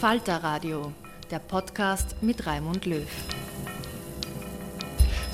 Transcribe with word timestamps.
Falter 0.00 0.42
Radio, 0.44 0.92
der 1.30 1.38
Podcast 1.38 2.22
mit 2.22 2.46
Raimund 2.46 2.84
Löw. 2.84 3.08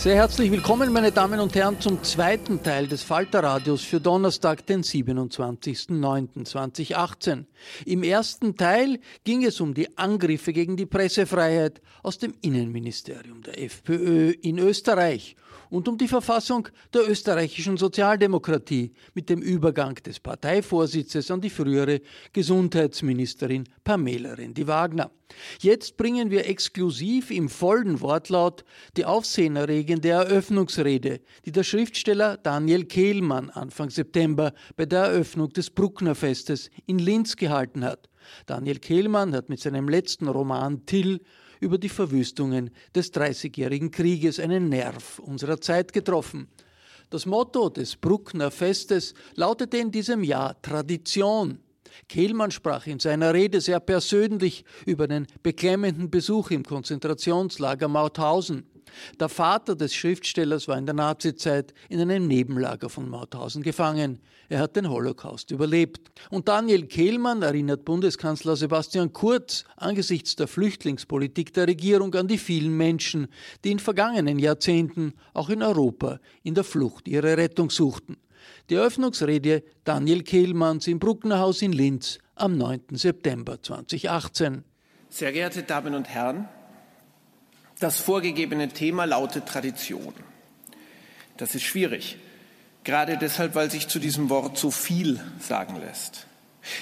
Sehr 0.01 0.17
herzlich 0.17 0.51
willkommen, 0.51 0.93
meine 0.95 1.12
Damen 1.12 1.39
und 1.41 1.55
Herren, 1.55 1.79
zum 1.79 2.03
zweiten 2.03 2.62
Teil 2.62 2.86
des 2.86 3.02
Falterradios 3.02 3.83
für 3.83 4.01
Donnerstag, 4.01 4.64
den 4.64 4.83
27.09.2018. 4.83 7.45
Im 7.85 8.02
ersten 8.02 8.57
Teil 8.57 8.98
ging 9.24 9.45
es 9.45 9.61
um 9.61 9.74
die 9.74 9.98
Angriffe 9.98 10.55
gegen 10.55 10.79
die 10.79 10.86
Pressefreiheit 10.86 11.83
aus 12.02 12.17
dem 12.17 12.33
Innenministerium 12.41 13.42
der 13.42 13.63
FPÖ 13.63 14.33
in 14.41 14.58
Österreich 14.58 15.36
und 15.70 15.89
um 15.89 15.97
die 15.97 16.08
Verfassung 16.08 16.69
der 16.92 17.08
österreichischen 17.08 17.77
Sozialdemokratie 17.77 18.92
mit 19.14 19.31
dem 19.31 19.41
Übergang 19.41 19.95
des 19.95 20.20
Parteivorsitzes 20.20 21.31
an 21.31 21.41
die 21.41 21.51
frühere 21.51 22.01
Gesundheitsministerin 22.33 23.64
Pamela 23.85 24.35
Rendi-Wagner. 24.35 25.11
Jetzt 25.61 25.97
bringen 25.97 26.30
wir 26.30 26.48
exklusiv 26.48 27.30
im 27.30 27.48
vollen 27.48 28.01
Wortlaut 28.01 28.64
die 28.97 29.05
aufsehenerregende 29.05 30.09
Eröffnungsrede, 30.09 31.20
die 31.45 31.53
der 31.53 31.63
Schriftsteller 31.63 32.36
Daniel 32.36 32.85
Kehlmann 32.85 33.48
Anfang 33.51 33.91
September 33.91 34.53
bei 34.77 34.86
der 34.86 35.05
Eröffnung 35.05 35.51
des 35.51 35.70
Brucknerfestes 35.70 36.70
in 36.86 36.98
Linz 36.98 37.36
gehalten 37.36 37.85
hat. 37.85 38.09
Daniel 38.47 38.79
Kehlmann 38.79 39.35
hat 39.35 39.48
mit 39.48 39.61
seinem 39.61 39.89
letzten 39.89 40.29
Roman 40.29 40.85
Till 40.85 41.20
über 41.61 41.79
die 41.79 41.89
Verwüstungen 41.89 42.71
des 42.95 43.13
Dreißigjährigen 43.13 43.91
Krieges 43.91 44.41
einen 44.41 44.69
Nerv 44.69 45.19
unserer 45.21 45.61
Zeit 45.61 45.93
getroffen. 45.93 46.48
Das 47.11 47.27
Motto 47.27 47.69
des 47.69 47.97
Bruckner 47.97 48.51
Festes 48.51 49.15
lautete 49.35 49.79
in 49.79 49.91
diesem 49.91 50.25
Jahr 50.25 50.61
Tradition. 50.63 51.59
Kehlmann 52.09 52.51
sprach 52.51 52.87
in 52.87 52.98
seiner 52.98 53.35
Rede 53.35 53.61
sehr 53.61 53.81
persönlich 53.81 54.65
über 54.87 55.09
den 55.09 55.27
beklemmenden 55.43 56.11
Besuch 56.11 56.51
im 56.51 56.65
Konzentrationslager 56.65 57.89
Mauthausen. 57.89 58.67
Der 59.18 59.28
Vater 59.28 59.74
des 59.74 59.95
Schriftstellers 59.95 60.68
war 60.68 60.78
in 60.78 60.86
der 60.86 60.95
Nazizeit 60.95 61.74
in 61.89 62.01
einem 62.01 62.27
Nebenlager 62.27 62.89
von 62.89 63.08
Mauthausen 63.08 63.62
gefangen. 63.62 64.20
Er 64.48 64.61
hat 64.61 64.77
den 64.77 64.90
Holocaust 64.90 65.51
überlebt. 65.51 66.11
Und 66.30 66.48
Daniel 66.48 66.86
Kehlmann 66.86 67.42
erinnert 67.42 67.84
Bundeskanzler 67.84 68.56
Sebastian 68.56 69.12
Kurz 69.12 69.64
angesichts 69.77 70.36
der 70.36 70.48
Flüchtlingspolitik 70.48 71.52
der 71.55 71.68
Regierung 71.68 72.14
an 72.14 72.29
die 72.29 72.39
vielen 72.39 72.77
Menschen, 72.77 73.29
die 73.64 73.73
in 73.73 73.79
vergangenen 73.79 74.39
Jahrzehnten 74.39 75.14
auch 75.34 75.50
in 75.50 75.62
Europa 75.62 76.18
in 76.42 76.55
der 76.55 76.64
Flucht 76.64 77.08
ihre 77.08 77.36
Rettung 77.36 77.70
suchten. 77.70 78.17
Die 78.68 78.74
Eröffnungsrede 78.74 79.62
Daniel 79.84 80.23
Kehlmanns 80.23 80.86
im 80.86 80.98
Brucknerhaus 80.98 81.62
in 81.62 81.73
Linz 81.73 82.18
am 82.34 82.56
9. 82.56 82.83
September 82.92 83.62
2018. 83.62 84.64
Sehr 85.08 85.33
geehrte 85.33 85.62
Damen 85.62 85.95
und 85.95 86.08
Herren, 86.08 86.48
das 87.80 87.98
vorgegebene 87.98 88.68
Thema 88.68 89.07
lautet 89.07 89.46
Tradition. 89.46 90.14
Das 91.36 91.55
ist 91.55 91.63
schwierig, 91.63 92.18
gerade 92.85 93.17
deshalb, 93.17 93.55
weil 93.55 93.70
sich 93.70 93.89
zu 93.89 93.98
diesem 93.98 94.29
Wort 94.30 94.58
so 94.58 94.70
viel 94.70 95.18
sagen 95.41 95.80
lässt. 95.80 96.27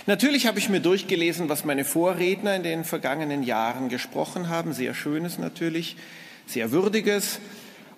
Natürlich 0.07 0.47
habe 0.49 0.59
ich 0.59 0.69
mir 0.69 0.81
durchgelesen, 0.81 1.49
was 1.49 1.65
meine 1.65 1.85
Vorredner 1.85 2.57
in 2.57 2.65
den 2.65 2.85
vergangenen 2.85 3.45
Jahren 3.45 3.89
gesprochen 3.89 4.49
haben. 4.49 4.73
Sehr 4.73 4.93
schönes 4.93 5.39
natürlich, 5.39 5.97
sehr 6.47 6.73
würdiges. 6.73 7.39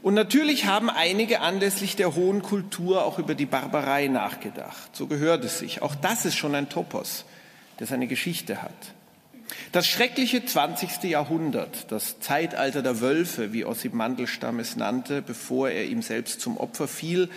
Und 0.03 0.15
natürlich 0.15 0.67
haben 0.67 0.91
einige 0.91 1.41
anlässlich 1.41 1.97
der 1.97 2.15
hohen 2.15 2.43
Kultur 2.43 3.05
auch 3.05 3.19
über 3.19 3.35
die 3.35 3.47
Barbarei 3.47 4.09
nachgedacht. 4.09 4.95
So 4.95 5.07
gehört 5.07 5.45
es 5.45 5.59
sich. 5.59 5.81
Auch 5.81 5.95
das 5.95 6.27
ist 6.27 6.37
schon 6.37 6.55
ein 6.55 6.69
Topos, 6.69 7.25
der 7.79 7.87
seine 7.87 8.07
Geschichte 8.07 8.63
hat. 8.63 8.75
Das 9.73 9.87
schreckliche 9.87 10.45
20. 10.45 11.05
Jahrhundert, 11.05 11.91
das 11.93 12.21
Zeitalter 12.21 12.83
der 12.83 13.01
Wölfe, 13.01 13.53
wie 13.53 13.65
Ossip 13.65 13.95
Mandelstam 13.95 14.59
es 14.59 14.77
nannte, 14.77 15.23
bevor 15.23 15.71
er 15.71 15.85
ihm 15.85 16.03
selbst 16.03 16.41
zum 16.41 16.57
Opfer 16.57 16.89
fiel, 16.89 17.29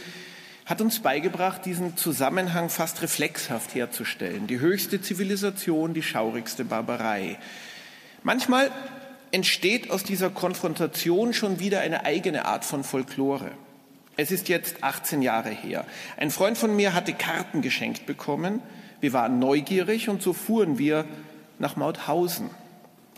hat 0.66 0.82
uns 0.82 1.00
beigebracht, 1.00 1.66
diesen 1.66 1.98
Zusammenhang 1.98 2.70
fast 2.70 3.02
reflexhaft 3.02 3.76
herzustellen. 3.76 4.48
Die 4.48 4.60
höchste 4.60 5.02
Zivilisation, 5.02 5.94
die 5.94 6.04
schaurigste 6.04 6.64
Barbarei. 6.64 7.38
Manchmal 8.24 8.72
entsteht 9.32 9.92
aus 9.92 10.04
dieser 10.04 10.30
Konfrontation 10.30 11.34
schon 11.34 11.60
wieder 11.60 11.82
eine 11.82 12.06
eigene 12.06 12.46
Art 12.46 12.64
von 12.64 12.84
Folklore. 12.84 13.52
Es 14.16 14.32
ist 14.32 14.48
jetzt 14.48 14.84
18 14.84 15.22
Jahre 15.22 15.50
her. 15.50 15.86
Ein 16.18 16.30
Freund 16.30 16.58
von 16.58 16.76
mir 16.76 16.94
hatte 16.94 17.14
Karten 17.14 17.62
geschenkt 17.62 18.06
bekommen. 18.06 18.62
Wir 19.02 19.12
waren 19.12 19.40
neugierig 19.40 20.08
und 20.08 20.22
so 20.22 20.34
fuhren 20.34 20.78
wir 20.78 21.06
nach 21.64 21.76
Mauthausen. 21.76 22.52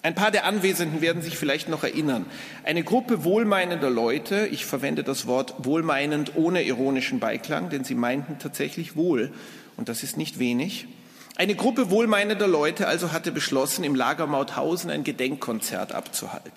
Ein 0.03 0.13
paar 0.13 0.29
der 0.29 0.45
Anwesenden 0.45 1.01
werden 1.01 1.23
sich 1.23 1.35
vielleicht 1.35 1.67
noch 1.67 1.83
erinnern. 1.83 2.27
Eine 2.63 2.83
Gruppe 2.83 3.23
wohlmeinender 3.23 3.89
Leute, 3.89 4.47
ich 4.51 4.65
verwende 4.65 5.03
das 5.03 5.25
Wort 5.25 5.55
wohlmeinend 5.57 6.35
ohne 6.35 6.61
ironischen 6.61 7.19
Beiklang, 7.19 7.71
denn 7.71 7.83
sie 7.83 7.95
meinten 7.95 8.37
tatsächlich 8.37 8.95
wohl, 8.95 9.33
und 9.77 9.89
das 9.89 10.03
ist 10.03 10.15
nicht 10.15 10.37
wenig. 10.37 10.87
Eine 11.35 11.55
Gruppe 11.55 11.89
wohlmeinender 11.89 12.47
Leute 12.47 12.87
also 12.87 13.11
hatte 13.11 13.31
beschlossen, 13.31 13.83
im 13.83 13.95
Lager 13.95 14.27
Mauthausen 14.27 14.91
ein 14.91 15.03
Gedenkkonzert 15.03 15.91
abzuhalten. 15.91 16.51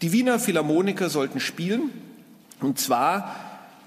Die 0.00 0.12
Wiener 0.12 0.38
Philharmoniker 0.38 1.10
sollten 1.10 1.38
spielen, 1.38 1.90
und 2.60 2.78
zwar, 2.80 3.36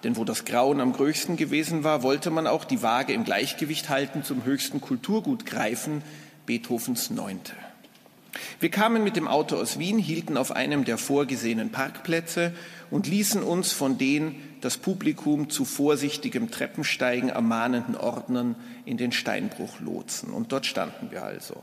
denn 0.04 0.18
wo 0.18 0.24
das 0.24 0.46
Grauen 0.46 0.80
am 0.80 0.94
größten 0.94 1.36
gewesen 1.36 1.84
war, 1.84 2.04
wollte 2.04 2.30
man 2.30 2.46
auch 2.46 2.64
die 2.64 2.84
Waage 2.84 3.14
im 3.14 3.24
Gleichgewicht 3.24 3.90
halten, 3.90 4.24
zum 4.24 4.46
höchsten 4.46 4.82
Kulturgut 4.82 5.48
greifen, 5.48 6.04
Beethovens 6.46 7.10
Neunte. 7.10 7.54
Wir 8.60 8.70
kamen 8.70 9.04
mit 9.04 9.16
dem 9.16 9.28
Auto 9.28 9.56
aus 9.56 9.80
Wien, 9.80 9.98
hielten 9.98 10.38
auf 10.38 10.52
einem 10.52 10.86
der 10.86 10.98
vorgesehenen 10.98 11.72
Parkplätze 11.72 12.54
und 12.90 13.08
ließen 13.08 13.44
uns 13.44 13.74
von 13.74 13.98
den 13.98 14.36
das 14.62 14.78
Publikum 14.78 15.50
zu 15.50 15.66
vorsichtigem 15.66 16.50
Treppensteigen 16.50 17.30
ermahnenden 17.30 17.96
Ordnern 17.96 18.56
in 18.86 18.98
den 18.98 19.12
Steinbruch 19.12 19.80
lotsen. 19.80 20.30
Und 20.30 20.52
dort 20.52 20.66
standen 20.66 21.12
wir 21.12 21.24
also, 21.24 21.62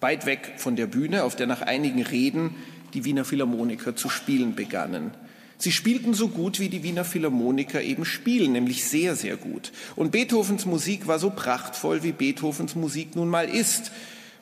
weit 0.00 0.26
weg 0.26 0.54
von 0.56 0.76
der 0.76 0.86
Bühne, 0.86 1.24
auf 1.24 1.36
der 1.36 1.46
nach 1.46 1.62
einigen 1.62 2.02
Reden 2.02 2.54
die 2.94 3.04
Wiener 3.04 3.24
Philharmoniker 3.24 3.96
zu 3.96 4.08
spielen 4.08 4.54
begannen. 4.54 5.10
Sie 5.58 5.72
spielten 5.72 6.14
so 6.14 6.28
gut, 6.28 6.58
wie 6.58 6.68
die 6.68 6.82
Wiener 6.82 7.04
Philharmoniker 7.04 7.80
eben 7.80 8.04
spielen, 8.04 8.52
nämlich 8.52 8.84
sehr, 8.84 9.14
sehr 9.16 9.36
gut. 9.36 9.72
Und 9.96 10.10
Beethovens 10.10 10.66
Musik 10.66 11.06
war 11.06 11.18
so 11.18 11.30
prachtvoll, 11.30 12.02
wie 12.02 12.12
Beethovens 12.12 12.74
Musik 12.74 13.16
nun 13.16 13.28
mal 13.28 13.48
ist. 13.48 13.92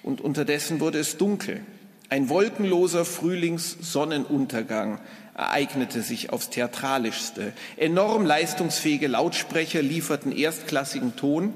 Und 0.03 0.21
unterdessen 0.21 0.81
wurde 0.81 0.99
es 0.99 1.17
dunkel. 1.17 1.61
Ein 2.09 2.29
wolkenloser 2.29 3.05
Frühlingssonnenuntergang 3.05 5.01
ereignete 5.35 6.03
sich 6.03 6.31
aufs 6.31 6.51
Theatralischste. 6.51 7.53
Enorm 7.77 8.27
leistungsfähige 8.27 9.07
Lautsprecher 9.07 9.81
lieferten 9.81 10.33
erstklassigen 10.33 11.17
Ton. 11.17 11.55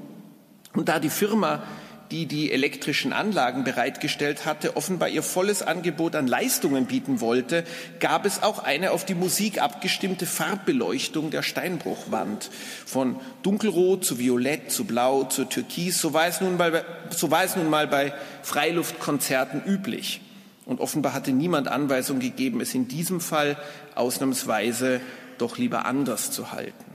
Und 0.73 0.89
da 0.89 0.99
die 0.99 1.09
Firma 1.09 1.63
die 2.11 2.25
die 2.25 2.51
elektrischen 2.51 3.13
Anlagen 3.13 3.63
bereitgestellt 3.63 4.45
hatte, 4.45 4.77
offenbar 4.77 5.09
ihr 5.09 5.23
volles 5.23 5.61
Angebot 5.61 6.15
an 6.15 6.27
Leistungen 6.27 6.85
bieten 6.85 7.21
wollte, 7.21 7.63
gab 7.99 8.25
es 8.25 8.43
auch 8.43 8.59
eine 8.59 8.91
auf 8.91 9.05
die 9.05 9.15
Musik 9.15 9.61
abgestimmte 9.61 10.25
Farbbeleuchtung 10.25 11.31
der 11.31 11.43
Steinbruchwand. 11.43 12.49
Von 12.85 13.19
dunkelrot 13.43 14.05
zu 14.05 14.19
violett 14.19 14.71
zu 14.71 14.85
blau 14.85 15.25
zu 15.25 15.45
türkis, 15.45 15.99
so 15.99 16.13
war 16.13 16.27
es 16.27 16.41
nun 16.41 16.57
mal, 16.57 16.85
so 17.09 17.31
war 17.31 17.43
es 17.43 17.55
nun 17.55 17.69
mal 17.69 17.87
bei 17.87 18.13
Freiluftkonzerten 18.43 19.63
üblich. 19.65 20.21
Und 20.65 20.81
offenbar 20.81 21.13
hatte 21.13 21.31
niemand 21.31 21.67
Anweisung 21.67 22.19
gegeben, 22.19 22.59
es 22.59 22.73
in 22.73 22.87
diesem 22.87 23.21
Fall 23.21 23.57
ausnahmsweise 23.95 24.99
doch 25.37 25.57
lieber 25.57 25.85
anders 25.85 26.31
zu 26.31 26.51
halten. 26.51 26.85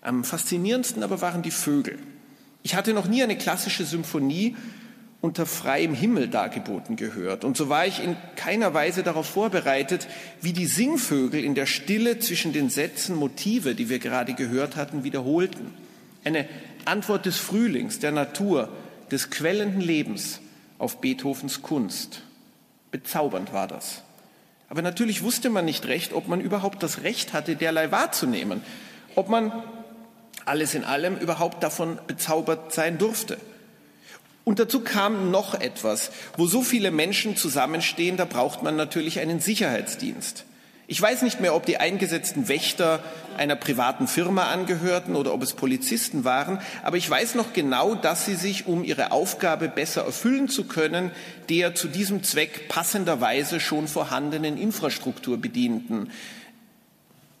Am 0.00 0.24
faszinierendsten 0.24 1.02
aber 1.02 1.20
waren 1.20 1.42
die 1.42 1.50
Vögel. 1.50 1.98
Ich 2.66 2.74
hatte 2.74 2.94
noch 2.94 3.06
nie 3.06 3.22
eine 3.22 3.38
klassische 3.38 3.84
Symphonie 3.84 4.56
unter 5.20 5.46
freiem 5.46 5.94
Himmel 5.94 6.26
dargeboten 6.26 6.96
gehört. 6.96 7.44
Und 7.44 7.56
so 7.56 7.68
war 7.68 7.86
ich 7.86 8.02
in 8.02 8.16
keiner 8.34 8.74
Weise 8.74 9.04
darauf 9.04 9.26
vorbereitet, 9.26 10.08
wie 10.40 10.52
die 10.52 10.66
Singvögel 10.66 11.44
in 11.44 11.54
der 11.54 11.66
Stille 11.66 12.18
zwischen 12.18 12.52
den 12.52 12.68
Sätzen 12.68 13.14
Motive, 13.14 13.76
die 13.76 13.88
wir 13.88 14.00
gerade 14.00 14.34
gehört 14.34 14.74
hatten, 14.74 15.04
wiederholten. 15.04 15.72
Eine 16.24 16.48
Antwort 16.86 17.24
des 17.24 17.36
Frühlings, 17.36 18.00
der 18.00 18.10
Natur, 18.10 18.68
des 19.12 19.30
quellenden 19.30 19.80
Lebens 19.80 20.40
auf 20.78 21.00
Beethovens 21.00 21.62
Kunst. 21.62 22.22
Bezaubernd 22.90 23.52
war 23.52 23.68
das. 23.68 24.02
Aber 24.68 24.82
natürlich 24.82 25.22
wusste 25.22 25.50
man 25.50 25.66
nicht 25.66 25.86
recht, 25.86 26.12
ob 26.12 26.26
man 26.26 26.40
überhaupt 26.40 26.82
das 26.82 27.04
Recht 27.04 27.32
hatte, 27.32 27.54
derlei 27.54 27.92
wahrzunehmen, 27.92 28.60
ob 29.14 29.28
man 29.28 29.52
alles 30.46 30.74
in 30.74 30.84
allem 30.84 31.16
überhaupt 31.18 31.62
davon 31.62 31.98
bezaubert 32.06 32.72
sein 32.72 32.98
durfte. 32.98 33.38
Und 34.44 34.60
dazu 34.60 34.80
kam 34.80 35.32
noch 35.32 35.54
etwas. 35.54 36.12
Wo 36.36 36.46
so 36.46 36.62
viele 36.62 36.92
Menschen 36.92 37.36
zusammenstehen, 37.36 38.16
da 38.16 38.24
braucht 38.24 38.62
man 38.62 38.76
natürlich 38.76 39.18
einen 39.18 39.40
Sicherheitsdienst. 39.40 40.44
Ich 40.88 41.02
weiß 41.02 41.22
nicht 41.22 41.40
mehr, 41.40 41.56
ob 41.56 41.66
die 41.66 41.78
eingesetzten 41.78 42.46
Wächter 42.46 43.02
einer 43.36 43.56
privaten 43.56 44.06
Firma 44.06 44.44
angehörten 44.44 45.16
oder 45.16 45.34
ob 45.34 45.42
es 45.42 45.52
Polizisten 45.52 46.24
waren, 46.24 46.60
aber 46.84 46.96
ich 46.96 47.10
weiß 47.10 47.34
noch 47.34 47.52
genau, 47.52 47.96
dass 47.96 48.24
sie 48.24 48.36
sich, 48.36 48.68
um 48.68 48.84
ihre 48.84 49.10
Aufgabe 49.10 49.68
besser 49.68 50.04
erfüllen 50.04 50.48
zu 50.48 50.62
können, 50.62 51.10
der 51.48 51.74
zu 51.74 51.88
diesem 51.88 52.22
Zweck 52.22 52.68
passenderweise 52.68 53.58
schon 53.58 53.88
vorhandenen 53.88 54.56
Infrastruktur 54.56 55.38
bedienten. 55.38 56.12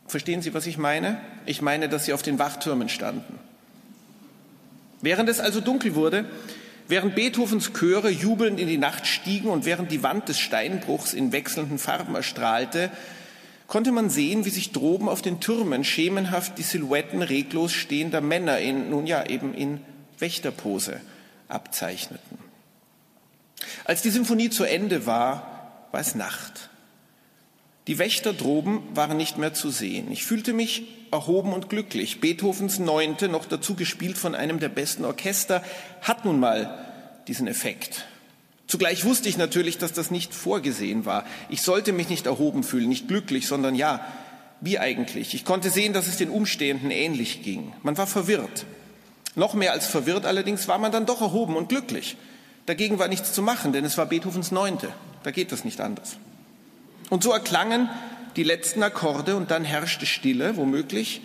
Verstehen 0.08 0.42
Sie, 0.42 0.54
was 0.54 0.66
ich 0.66 0.78
meine? 0.78 1.20
Ich 1.46 1.62
meine, 1.62 1.88
dass 1.88 2.04
sie 2.04 2.12
auf 2.12 2.22
den 2.22 2.38
Wachtürmen 2.38 2.88
standen. 2.88 3.38
Während 5.02 5.28
es 5.28 5.40
also 5.40 5.60
dunkel 5.60 5.94
wurde, 5.94 6.24
während 6.88 7.14
Beethovens 7.14 7.72
Chöre 7.72 8.10
jubelnd 8.10 8.60
in 8.60 8.68
die 8.68 8.78
Nacht 8.78 9.06
stiegen 9.06 9.48
und 9.48 9.64
während 9.64 9.90
die 9.90 10.02
Wand 10.02 10.28
des 10.28 10.38
Steinbruchs 10.38 11.12
in 11.12 11.32
wechselnden 11.32 11.78
Farben 11.78 12.14
erstrahlte, 12.14 12.90
konnte 13.66 13.90
man 13.90 14.10
sehen, 14.10 14.44
wie 14.44 14.50
sich 14.50 14.72
droben 14.72 15.08
auf 15.08 15.22
den 15.22 15.40
Türmen 15.40 15.84
schemenhaft 15.84 16.58
die 16.58 16.62
Silhouetten 16.62 17.22
reglos 17.22 17.72
stehender 17.72 18.20
Männer 18.20 18.58
in, 18.58 18.90
nun 18.90 19.06
ja, 19.06 19.26
eben 19.26 19.54
in 19.54 19.80
Wächterpose 20.18 21.00
abzeichneten. 21.48 22.38
Als 23.84 24.02
die 24.02 24.10
Symphonie 24.10 24.50
zu 24.50 24.64
Ende 24.64 25.06
war, 25.06 25.88
war 25.90 26.00
es 26.00 26.14
Nacht. 26.14 26.70
Die 27.86 27.98
Wächter 27.98 28.32
droben 28.32 28.82
waren 28.94 29.16
nicht 29.16 29.38
mehr 29.38 29.54
zu 29.54 29.70
sehen. 29.70 30.10
Ich 30.10 30.24
fühlte 30.24 30.52
mich 30.52 30.82
erhoben 31.12 31.52
und 31.52 31.68
glücklich. 31.68 32.20
Beethovens 32.20 32.80
Neunte, 32.80 33.28
noch 33.28 33.44
dazu 33.44 33.74
gespielt 33.74 34.18
von 34.18 34.34
einem 34.34 34.58
der 34.58 34.68
besten 34.68 35.04
Orchester, 35.04 35.62
hat 36.02 36.24
nun 36.24 36.40
mal 36.40 36.84
diesen 37.28 37.46
Effekt. 37.46 38.06
Zugleich 38.66 39.04
wusste 39.04 39.28
ich 39.28 39.36
natürlich, 39.36 39.78
dass 39.78 39.92
das 39.92 40.10
nicht 40.10 40.34
vorgesehen 40.34 41.06
war. 41.06 41.24
Ich 41.48 41.62
sollte 41.62 41.92
mich 41.92 42.08
nicht 42.08 42.26
erhoben 42.26 42.64
fühlen, 42.64 42.88
nicht 42.88 43.06
glücklich, 43.06 43.46
sondern 43.46 43.76
ja, 43.76 44.04
wie 44.60 44.80
eigentlich. 44.80 45.34
Ich 45.34 45.44
konnte 45.44 45.70
sehen, 45.70 45.92
dass 45.92 46.08
es 46.08 46.16
den 46.16 46.30
Umstehenden 46.30 46.90
ähnlich 46.90 47.42
ging. 47.44 47.72
Man 47.84 47.96
war 47.96 48.08
verwirrt. 48.08 48.66
Noch 49.36 49.54
mehr 49.54 49.72
als 49.72 49.86
verwirrt 49.86 50.26
allerdings 50.26 50.66
war 50.66 50.78
man 50.78 50.90
dann 50.90 51.06
doch 51.06 51.20
erhoben 51.20 51.54
und 51.54 51.68
glücklich. 51.68 52.16
Dagegen 52.64 52.98
war 52.98 53.06
nichts 53.06 53.32
zu 53.32 53.42
machen, 53.42 53.72
denn 53.72 53.84
es 53.84 53.96
war 53.96 54.06
Beethovens 54.06 54.50
Neunte. 54.50 54.88
Da 55.22 55.30
geht 55.30 55.52
das 55.52 55.64
nicht 55.64 55.80
anders. 55.80 56.16
Und 57.10 57.22
so 57.22 57.32
erklangen 57.32 57.88
die 58.36 58.42
letzten 58.42 58.82
Akkorde 58.82 59.36
und 59.36 59.50
dann 59.50 59.64
herrschte 59.64 60.06
Stille, 60.06 60.56
womöglich. 60.56 61.22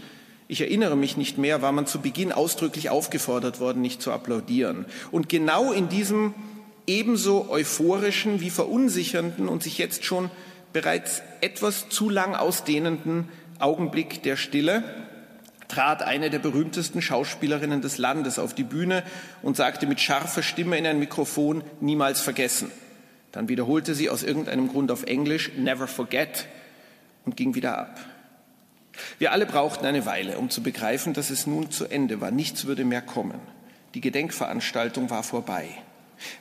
Ich 0.47 0.61
erinnere 0.61 0.97
mich 0.97 1.17
nicht 1.17 1.37
mehr, 1.37 1.61
war 1.61 1.71
man 1.71 1.87
zu 1.87 2.01
Beginn 2.01 2.31
ausdrücklich 2.31 2.89
aufgefordert 2.89 3.59
worden, 3.59 3.81
nicht 3.81 4.01
zu 4.01 4.11
applaudieren. 4.11 4.85
Und 5.11 5.29
genau 5.29 5.71
in 5.71 5.87
diesem 5.89 6.33
ebenso 6.87 7.49
euphorischen 7.49 8.41
wie 8.41 8.49
verunsichernden 8.49 9.47
und 9.47 9.63
sich 9.63 9.77
jetzt 9.77 10.03
schon 10.03 10.29
bereits 10.73 11.21
etwas 11.41 11.89
zu 11.89 12.09
lang 12.09 12.35
ausdehnenden 12.35 13.29
Augenblick 13.59 14.23
der 14.23 14.35
Stille 14.35 14.83
trat 15.67 16.03
eine 16.03 16.29
der 16.29 16.39
berühmtesten 16.39 17.01
Schauspielerinnen 17.01 17.81
des 17.81 17.97
Landes 17.97 18.39
auf 18.39 18.53
die 18.53 18.63
Bühne 18.63 19.03
und 19.41 19.55
sagte 19.55 19.87
mit 19.87 20.01
scharfer 20.01 20.43
Stimme 20.43 20.77
in 20.77 20.85
ein 20.85 20.99
Mikrofon 20.99 21.63
niemals 21.79 22.19
vergessen. 22.19 22.69
Dann 23.31 23.47
wiederholte 23.47 23.95
sie 23.95 24.09
aus 24.09 24.23
irgendeinem 24.23 24.67
Grund 24.67 24.91
auf 24.91 25.03
Englisch 25.03 25.51
Never 25.57 25.87
forget 25.87 26.47
und 27.25 27.37
ging 27.37 27.55
wieder 27.55 27.77
ab. 27.77 27.99
Wir 29.19 29.31
alle 29.31 29.45
brauchten 29.45 29.85
eine 29.85 30.05
Weile, 30.05 30.37
um 30.37 30.49
zu 30.49 30.61
begreifen, 30.61 31.13
dass 31.13 31.29
es 31.29 31.47
nun 31.47 31.71
zu 31.71 31.85
Ende 31.85 32.19
war. 32.21 32.31
Nichts 32.31 32.65
würde 32.65 32.83
mehr 32.83 33.01
kommen. 33.01 33.39
Die 33.93 34.01
Gedenkveranstaltung 34.01 35.09
war 35.09 35.23
vorbei. 35.23 35.69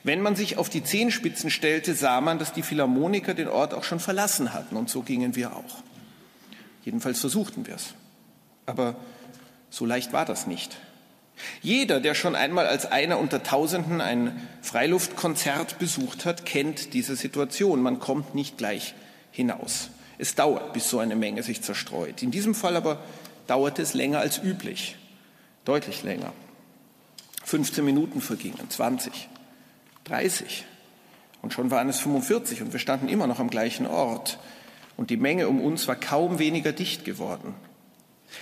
Wenn 0.03 0.21
man 0.21 0.35
sich 0.35 0.57
auf 0.57 0.69
die 0.69 0.83
Zehenspitzen 0.83 1.49
stellte, 1.49 1.95
sah 1.95 2.21
man, 2.21 2.39
dass 2.39 2.53
die 2.53 2.61
Philharmoniker 2.61 3.33
den 3.33 3.47
Ort 3.47 3.73
auch 3.73 3.83
schon 3.83 3.99
verlassen 3.99 4.53
hatten. 4.53 4.75
Und 4.75 4.89
so 4.89 5.01
gingen 5.01 5.35
wir 5.35 5.55
auch. 5.55 5.83
Jedenfalls 6.83 7.19
versuchten 7.19 7.67
wir 7.67 7.75
es. 7.75 7.93
Aber 8.65 8.95
so 9.69 9.85
leicht 9.85 10.13
war 10.13 10.25
das 10.25 10.45
nicht. 10.45 10.77
Jeder, 11.61 11.99
der 11.99 12.13
schon 12.13 12.35
einmal 12.35 12.67
als 12.67 12.85
einer 12.85 13.19
unter 13.19 13.43
Tausenden 13.43 14.01
ein 14.01 14.47
Freiluftkonzert 14.61 15.79
besucht 15.79 16.25
hat, 16.25 16.45
kennt 16.45 16.93
diese 16.93 17.15
Situation. 17.15 17.81
Man 17.81 17.99
kommt 17.99 18.35
nicht 18.35 18.57
gleich 18.57 18.93
hinaus. 19.31 19.89
Es 20.17 20.35
dauert, 20.35 20.73
bis 20.73 20.89
so 20.89 20.99
eine 20.99 21.15
Menge 21.15 21.43
sich 21.43 21.61
zerstreut. 21.61 22.21
In 22.21 22.31
diesem 22.31 22.53
Fall 22.53 22.75
aber 22.75 22.99
dauerte 23.47 23.81
es 23.81 23.93
länger 23.93 24.19
als 24.19 24.37
üblich. 24.37 24.97
Deutlich 25.65 26.03
länger. 26.03 26.33
15 27.43 27.83
Minuten 27.83 28.21
vergingen, 28.21 28.69
20, 28.69 29.29
30. 30.05 30.65
Und 31.41 31.53
schon 31.53 31.71
waren 31.71 31.89
es 31.89 31.99
45 31.99 32.61
und 32.61 32.71
wir 32.71 32.79
standen 32.79 33.09
immer 33.09 33.27
noch 33.27 33.39
am 33.39 33.49
gleichen 33.49 33.87
Ort. 33.87 34.37
Und 34.95 35.09
die 35.09 35.17
Menge 35.17 35.47
um 35.47 35.59
uns 35.59 35.87
war 35.87 35.95
kaum 35.95 36.37
weniger 36.39 36.71
dicht 36.71 37.03
geworden. 37.03 37.55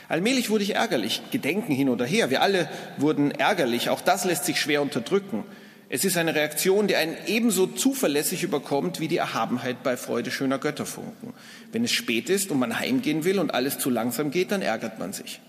Allmählich 0.07 0.49
wurde 0.49 0.63
ich 0.63 0.75
ärgerlich, 0.75 1.21
Gedenken 1.31 1.73
hin 1.73 1.89
oder 1.89 2.05
her. 2.05 2.29
Wir 2.29 2.41
alle 2.41 2.69
wurden 2.97 3.31
ärgerlich. 3.31 3.89
Auch 3.89 4.01
das 4.01 4.25
lässt 4.25 4.45
sich 4.45 4.59
schwer 4.59 4.81
unterdrücken. 4.81 5.43
Es 5.91 6.05
ist 6.05 6.17
eine 6.17 6.35
Reaktion, 6.35 6.87
die 6.87 6.95
einen 6.95 7.17
ebenso 7.25 7.65
zuverlässig 7.65 8.43
überkommt 8.43 8.99
wie 8.99 9.07
die 9.07 9.17
Erhabenheit 9.17 9.81
bei 9.81 9.97
Freude 9.97 10.29
schöner 10.29 10.59
Götterfunken. 10.59 11.33
Wenn 11.71 11.83
es 11.83 11.91
spät 11.91 12.29
ist 12.29 12.51
und 12.51 12.59
man 12.59 12.79
heimgehen 12.79 13.23
will 13.23 13.39
und 13.39 13.53
alles 13.53 13.79
zu 13.79 13.89
langsam 13.89 14.29
geht, 14.29 14.51
dann 14.51 14.61
ärgert 14.61 14.99
man 14.99 15.13
sich. 15.13 15.41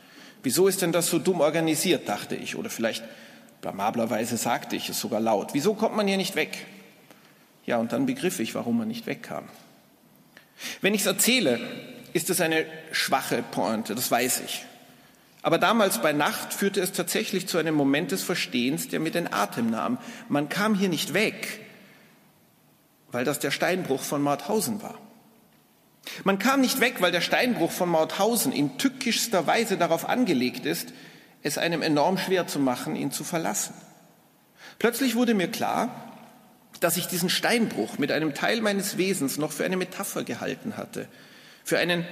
Wieso 0.42 0.66
ist 0.66 0.80
denn 0.80 0.92
das 0.92 1.08
so 1.08 1.18
dumm 1.18 1.40
organisiert, 1.40 2.08
dachte 2.08 2.36
ich. 2.36 2.56
Oder 2.56 2.70
vielleicht 2.70 3.04
blamablerweise 3.60 4.38
sagte 4.38 4.76
ich 4.76 4.88
es 4.88 4.98
sogar 4.98 5.20
laut. 5.20 5.50
Wieso 5.52 5.74
kommt 5.74 5.96
man 5.96 6.08
hier 6.08 6.16
nicht 6.16 6.36
weg? 6.36 6.66
Ja, 7.66 7.76
und 7.76 7.92
dann 7.92 8.06
begriff 8.06 8.40
ich, 8.40 8.54
warum 8.54 8.78
man 8.78 8.88
nicht 8.88 9.06
wegkam. 9.06 9.44
Wenn 10.80 10.94
ich 10.94 11.02
es 11.02 11.06
erzähle, 11.06 11.60
ist 12.12 12.30
es 12.30 12.40
eine 12.40 12.66
schwache 12.92 13.42
Pointe, 13.42 13.94
das 13.94 14.10
weiß 14.10 14.42
ich. 14.44 14.64
Aber 15.42 15.58
damals 15.58 16.02
bei 16.02 16.12
Nacht 16.12 16.52
führte 16.52 16.80
es 16.80 16.92
tatsächlich 16.92 17.48
zu 17.48 17.58
einem 17.58 17.74
Moment 17.74 18.12
des 18.12 18.22
Verstehens, 18.22 18.88
der 18.88 19.00
mir 19.00 19.10
den 19.10 19.32
Atem 19.32 19.70
nahm. 19.70 19.98
Man 20.28 20.48
kam 20.48 20.74
hier 20.74 20.88
nicht 20.88 21.14
weg, 21.14 21.60
weil 23.10 23.24
das 23.24 23.38
der 23.38 23.50
Steinbruch 23.50 24.02
von 24.02 24.20
Mauthausen 24.22 24.82
war. 24.82 24.98
Man 26.24 26.38
kam 26.38 26.60
nicht 26.60 26.80
weg, 26.80 26.96
weil 27.00 27.12
der 27.12 27.20
Steinbruch 27.20 27.70
von 27.70 27.88
Mauthausen 27.88 28.52
in 28.52 28.78
tückischster 28.78 29.46
Weise 29.46 29.76
darauf 29.76 30.08
angelegt 30.08 30.66
ist, 30.66 30.92
es 31.42 31.58
einem 31.58 31.82
enorm 31.82 32.18
schwer 32.18 32.46
zu 32.46 32.58
machen, 32.58 32.96
ihn 32.96 33.10
zu 33.10 33.24
verlassen. 33.24 33.74
Plötzlich 34.78 35.14
wurde 35.14 35.34
mir 35.34 35.48
klar, 35.48 36.10
dass 36.80 36.96
ich 36.96 37.06
diesen 37.06 37.30
Steinbruch 37.30 37.98
mit 37.98 38.12
einem 38.12 38.34
Teil 38.34 38.60
meines 38.60 38.96
Wesens 38.96 39.38
noch 39.38 39.52
für 39.52 39.64
eine 39.64 39.76
Metapher 39.76 40.24
gehalten 40.24 40.76
hatte, 40.76 41.08
für 41.64 41.78
einen 41.78 42.04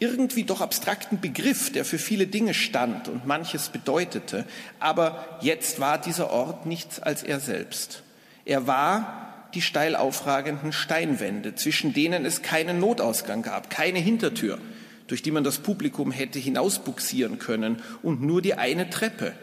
irgendwie 0.00 0.44
doch 0.44 0.62
abstrakten 0.62 1.20
Begriff, 1.20 1.70
der 1.70 1.84
für 1.84 1.98
viele 1.98 2.26
Dinge 2.26 2.54
stand 2.54 3.08
und 3.08 3.26
manches 3.26 3.68
bedeutete. 3.68 4.46
Aber 4.80 5.38
jetzt 5.42 5.78
war 5.78 6.00
dieser 6.00 6.30
Ort 6.30 6.66
nichts 6.66 7.00
als 7.00 7.22
er 7.22 7.38
selbst. 7.38 8.02
Er 8.46 8.66
war 8.66 9.30
die 9.54 9.60
steil 9.62 9.96
aufragenden 9.96 10.72
Steinwände, 10.72 11.54
zwischen 11.54 11.92
denen 11.92 12.24
es 12.24 12.40
keinen 12.40 12.80
Notausgang 12.80 13.42
gab, 13.42 13.68
keine 13.68 13.98
Hintertür, 13.98 14.58
durch 15.06 15.22
die 15.22 15.32
man 15.32 15.44
das 15.44 15.58
Publikum 15.58 16.12
hätte 16.12 16.38
hinausbuxieren 16.38 17.38
können, 17.38 17.82
und 18.02 18.22
nur 18.22 18.40
die 18.40 18.54
eine 18.54 18.88
Treppe, 18.88 19.34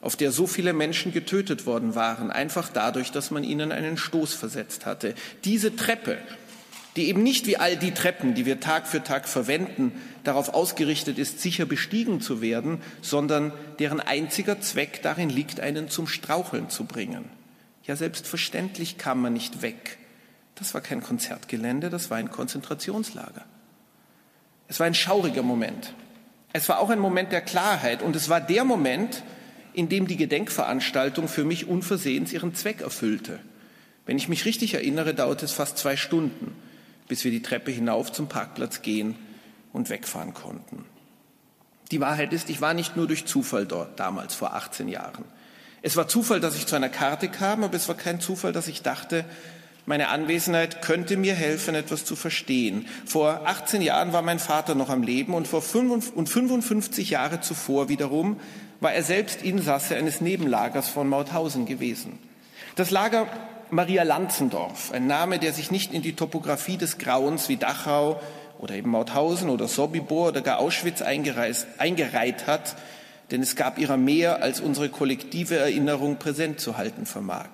auf 0.00 0.16
der 0.16 0.30
so 0.30 0.46
viele 0.46 0.72
Menschen 0.72 1.12
getötet 1.12 1.66
worden 1.66 1.94
waren, 1.94 2.30
einfach 2.30 2.70
dadurch, 2.72 3.10
dass 3.10 3.30
man 3.30 3.44
ihnen 3.44 3.72
einen 3.72 3.96
Stoß 3.96 4.32
versetzt 4.32 4.86
hatte. 4.86 5.14
Diese 5.44 5.74
Treppe 5.74 6.18
die 6.96 7.08
eben 7.08 7.22
nicht 7.22 7.46
wie 7.46 7.56
all 7.56 7.76
die 7.76 7.92
Treppen, 7.92 8.34
die 8.34 8.46
wir 8.46 8.60
Tag 8.60 8.86
für 8.86 9.02
Tag 9.02 9.28
verwenden, 9.28 9.92
darauf 10.24 10.52
ausgerichtet 10.54 11.18
ist, 11.18 11.40
sicher 11.40 11.66
bestiegen 11.66 12.20
zu 12.20 12.40
werden, 12.40 12.80
sondern 13.02 13.52
deren 13.78 14.00
einziger 14.00 14.60
Zweck 14.60 15.02
darin 15.02 15.30
liegt, 15.30 15.60
einen 15.60 15.88
zum 15.88 16.06
Straucheln 16.06 16.70
zu 16.70 16.84
bringen. 16.84 17.24
Ja, 17.84 17.96
selbstverständlich 17.96 18.98
kam 18.98 19.22
man 19.22 19.32
nicht 19.32 19.62
weg. 19.62 19.98
Das 20.56 20.74
war 20.74 20.80
kein 20.80 21.02
Konzertgelände, 21.02 21.88
das 21.88 22.10
war 22.10 22.18
ein 22.18 22.30
Konzentrationslager. 22.30 23.44
Es 24.66 24.80
war 24.80 24.86
ein 24.86 24.94
schauriger 24.94 25.42
Moment. 25.42 25.94
Es 26.52 26.68
war 26.68 26.80
auch 26.80 26.90
ein 26.90 26.98
Moment 26.98 27.32
der 27.32 27.40
Klarheit 27.40 28.02
und 28.02 28.16
es 28.16 28.28
war 28.28 28.40
der 28.40 28.64
Moment, 28.64 29.22
in 29.72 29.88
dem 29.88 30.08
die 30.08 30.16
Gedenkveranstaltung 30.16 31.28
für 31.28 31.44
mich 31.44 31.68
unversehens 31.68 32.32
ihren 32.32 32.54
Zweck 32.54 32.80
erfüllte. 32.80 33.38
Wenn 34.04 34.16
ich 34.16 34.28
mich 34.28 34.46
richtig 34.46 34.74
erinnere, 34.74 35.14
dauerte 35.14 35.44
es 35.44 35.52
fast 35.52 35.78
zwei 35.78 35.96
Stunden 35.96 36.56
bis 37.08 37.24
wir 37.24 37.30
die 37.30 37.42
Treppe 37.42 37.70
hinauf 37.70 38.12
zum 38.12 38.28
Parkplatz 38.28 38.82
gehen 38.82 39.16
und 39.72 39.90
wegfahren 39.90 40.34
konnten. 40.34 40.84
Die 41.90 42.00
Wahrheit 42.00 42.32
ist, 42.32 42.50
ich 42.50 42.60
war 42.60 42.74
nicht 42.74 42.96
nur 42.96 43.06
durch 43.06 43.24
Zufall 43.26 43.66
dort, 43.66 43.98
damals 43.98 44.34
vor 44.34 44.54
18 44.54 44.88
Jahren. 44.88 45.24
Es 45.80 45.96
war 45.96 46.08
Zufall, 46.08 46.40
dass 46.40 46.56
ich 46.56 46.66
zu 46.66 46.76
einer 46.76 46.88
Karte 46.88 47.28
kam, 47.28 47.64
aber 47.64 47.74
es 47.74 47.88
war 47.88 47.94
kein 47.94 48.20
Zufall, 48.20 48.52
dass 48.52 48.68
ich 48.68 48.82
dachte, 48.82 49.24
meine 49.86 50.08
Anwesenheit 50.08 50.82
könnte 50.82 51.16
mir 51.16 51.34
helfen, 51.34 51.74
etwas 51.74 52.04
zu 52.04 52.14
verstehen. 52.14 52.86
Vor 53.06 53.46
18 53.46 53.80
Jahren 53.80 54.12
war 54.12 54.20
mein 54.20 54.38
Vater 54.38 54.74
noch 54.74 54.90
am 54.90 55.02
Leben 55.02 55.32
und 55.32 55.48
vor 55.48 55.62
55 55.62 57.08
Jahre 57.08 57.40
zuvor 57.40 57.88
wiederum 57.88 58.38
war 58.80 58.92
er 58.92 59.02
selbst 59.02 59.42
Insasse 59.42 59.96
eines 59.96 60.20
Nebenlagers 60.20 60.88
von 60.88 61.08
Mauthausen 61.08 61.64
gewesen. 61.64 62.18
Das 62.76 62.90
Lager 62.90 63.28
Maria 63.70 64.02
Lanzendorf, 64.02 64.92
ein 64.92 65.06
Name, 65.06 65.38
der 65.38 65.52
sich 65.52 65.70
nicht 65.70 65.92
in 65.92 66.00
die 66.00 66.14
Topographie 66.14 66.78
des 66.78 66.96
Grauens 66.96 67.50
wie 67.50 67.56
Dachau 67.56 68.18
oder 68.58 68.74
eben 68.74 68.90
Mauthausen 68.90 69.50
oder 69.50 69.68
Sobibor 69.68 70.28
oder 70.28 70.40
gar 70.40 70.58
Auschwitz 70.58 71.02
eingereiht 71.02 72.46
hat, 72.46 72.76
denn 73.30 73.42
es 73.42 73.56
gab 73.56 73.78
ihrer 73.78 73.98
mehr, 73.98 74.42
als 74.42 74.60
unsere 74.60 74.88
kollektive 74.88 75.56
Erinnerung 75.56 76.16
präsent 76.16 76.60
zu 76.60 76.78
halten 76.78 77.04
vermag. 77.04 77.48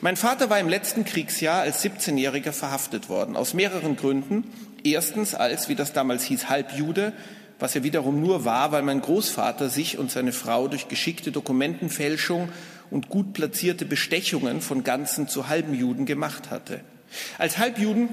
Mein 0.00 0.16
Vater 0.16 0.48
war 0.48 0.60
im 0.60 0.68
letzten 0.68 1.04
Kriegsjahr 1.04 1.62
als 1.62 1.84
17-Jähriger 1.84 2.52
verhaftet 2.52 3.08
worden, 3.08 3.36
aus 3.36 3.52
mehreren 3.52 3.96
Gründen. 3.96 4.44
Erstens 4.84 5.34
als, 5.34 5.68
wie 5.68 5.74
das 5.74 5.92
damals 5.92 6.22
hieß, 6.24 6.50
Halbjude, 6.50 7.14
was 7.58 7.74
er 7.74 7.82
wiederum 7.82 8.20
nur 8.20 8.44
war, 8.44 8.70
weil 8.70 8.82
mein 8.82 9.00
Großvater 9.00 9.70
sich 9.70 9.98
und 9.98 10.10
seine 10.10 10.32
Frau 10.32 10.68
durch 10.68 10.88
geschickte 10.88 11.32
Dokumentenfälschung 11.32 12.48
und 12.92 13.08
gut 13.08 13.32
platzierte 13.32 13.86
Bestechungen 13.86 14.60
von 14.60 14.84
ganzen 14.84 15.26
zu 15.26 15.48
halben 15.48 15.74
Juden 15.74 16.04
gemacht 16.04 16.50
hatte. 16.50 16.80
Als 17.38 17.58
Halbjuden 17.58 18.08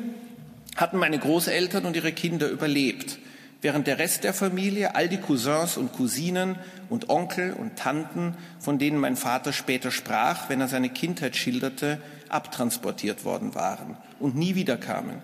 hatten 0.75 0.98
meine 0.98 1.19
Großeltern 1.19 1.86
und 1.86 1.95
ihre 1.95 2.13
Kinder 2.13 2.50
überlebt, 2.50 3.19
während 3.62 3.88
der 3.88 4.00
Rest 4.00 4.24
der 4.24 4.33
Familie, 4.33 4.95
all 4.95 5.09
die 5.09 5.17
Cousins 5.17 5.75
und 5.75 5.91
Cousinen 5.91 6.55
und 6.89 7.09
Onkel 7.09 7.51
und 7.51 7.75
Tanten, 7.75 8.36
von 8.59 8.79
denen 8.79 8.98
mein 8.98 9.17
Vater 9.17 9.51
später 9.51 9.91
sprach, 9.91 10.48
wenn 10.48 10.62
er 10.62 10.69
seine 10.69 10.89
Kindheit 10.89 11.36
schilderte, 11.36 12.00
abtransportiert 12.29 13.25
worden 13.25 13.55
waren 13.55 13.98
und 14.19 14.36
nie 14.36 14.55
wiederkamen. 14.55 15.17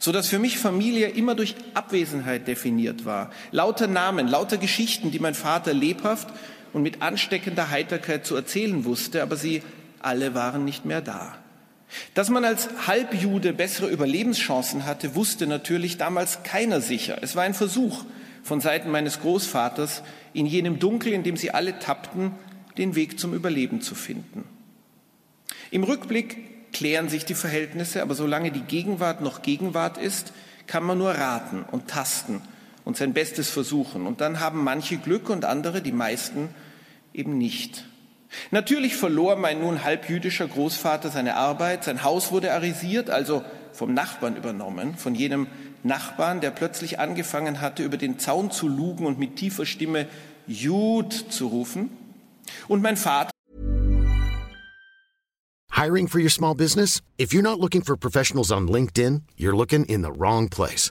So 0.00 0.12
dass 0.12 0.28
für 0.28 0.38
mich 0.38 0.58
Familie 0.58 1.08
immer 1.08 1.34
durch 1.34 1.56
Abwesenheit 1.74 2.46
definiert 2.46 3.04
war. 3.04 3.30
Lauter 3.50 3.88
Namen, 3.88 4.28
lauter 4.28 4.58
Geschichten, 4.58 5.10
die 5.10 5.18
mein 5.18 5.34
Vater 5.34 5.72
lebhaft 5.72 6.28
und 6.72 6.82
mit 6.82 7.02
ansteckender 7.02 7.70
Heiterkeit 7.70 8.26
zu 8.26 8.36
erzählen 8.36 8.84
wusste, 8.84 9.22
aber 9.22 9.36
sie 9.36 9.62
alle 10.00 10.34
waren 10.34 10.64
nicht 10.64 10.84
mehr 10.84 11.00
da. 11.00 11.36
Dass 12.14 12.28
man 12.28 12.44
als 12.44 12.68
Halbjude 12.86 13.52
bessere 13.52 13.88
Überlebenschancen 13.88 14.84
hatte, 14.84 15.14
wusste 15.14 15.46
natürlich 15.46 15.96
damals 15.96 16.42
keiner 16.42 16.80
sicher. 16.80 17.18
Es 17.22 17.34
war 17.34 17.44
ein 17.44 17.54
Versuch 17.54 18.04
von 18.42 18.60
Seiten 18.60 18.90
meines 18.90 19.20
Großvaters, 19.20 20.02
in 20.32 20.46
jenem 20.46 20.78
Dunkel, 20.78 21.12
in 21.12 21.22
dem 21.22 21.36
sie 21.36 21.50
alle 21.50 21.78
tappten, 21.78 22.32
den 22.76 22.94
Weg 22.94 23.18
zum 23.18 23.34
Überleben 23.34 23.80
zu 23.80 23.94
finden. 23.94 24.44
Im 25.70 25.82
Rückblick 25.82 26.72
klären 26.72 27.08
sich 27.08 27.24
die 27.24 27.34
Verhältnisse, 27.34 28.02
aber 28.02 28.14
solange 28.14 28.50
die 28.50 28.60
Gegenwart 28.60 29.20
noch 29.20 29.42
Gegenwart 29.42 29.98
ist, 29.98 30.32
kann 30.66 30.84
man 30.84 30.98
nur 30.98 31.12
raten 31.12 31.64
und 31.70 31.88
tasten 31.88 32.42
und 32.88 32.96
sein 32.96 33.12
Bestes 33.12 33.50
versuchen. 33.50 34.06
Und 34.06 34.22
dann 34.22 34.40
haben 34.40 34.64
manche 34.64 34.96
Glück 34.96 35.28
und 35.28 35.44
andere, 35.44 35.82
die 35.82 35.92
meisten, 35.92 36.48
eben 37.12 37.36
nicht. 37.36 37.84
Natürlich 38.50 38.96
verlor 38.96 39.36
mein 39.36 39.60
nun 39.60 39.84
halbjüdischer 39.84 40.48
Großvater 40.48 41.10
seine 41.10 41.36
Arbeit, 41.36 41.84
sein 41.84 42.02
Haus 42.02 42.32
wurde 42.32 42.50
arisiert, 42.50 43.10
also 43.10 43.44
vom 43.74 43.92
Nachbarn 43.92 44.36
übernommen, 44.36 44.96
von 44.96 45.14
jenem 45.14 45.48
Nachbarn, 45.82 46.40
der 46.40 46.50
plötzlich 46.50 46.98
angefangen 46.98 47.60
hatte, 47.60 47.82
über 47.82 47.98
den 47.98 48.18
Zaun 48.18 48.50
zu 48.50 48.66
lugen 48.66 49.04
und 49.04 49.18
mit 49.18 49.36
tiefer 49.36 49.66
Stimme 49.66 50.06
Jud 50.46 51.12
zu 51.12 51.48
rufen. 51.48 51.90
Und 52.68 52.80
mein 52.80 52.96
Vater 52.96 53.30
Hiring 55.72 56.08
for 56.08 56.20
your 56.22 56.30
small 56.30 56.54
business? 56.54 57.02
If 57.18 57.34
you're 57.34 57.42
not 57.42 57.60
looking 57.60 57.82
for 57.82 57.98
professionals 57.98 58.50
on 58.50 58.66
LinkedIn, 58.66 59.24
you're 59.36 59.54
looking 59.54 59.84
in 59.84 60.00
the 60.00 60.10
wrong 60.10 60.48
place. 60.48 60.90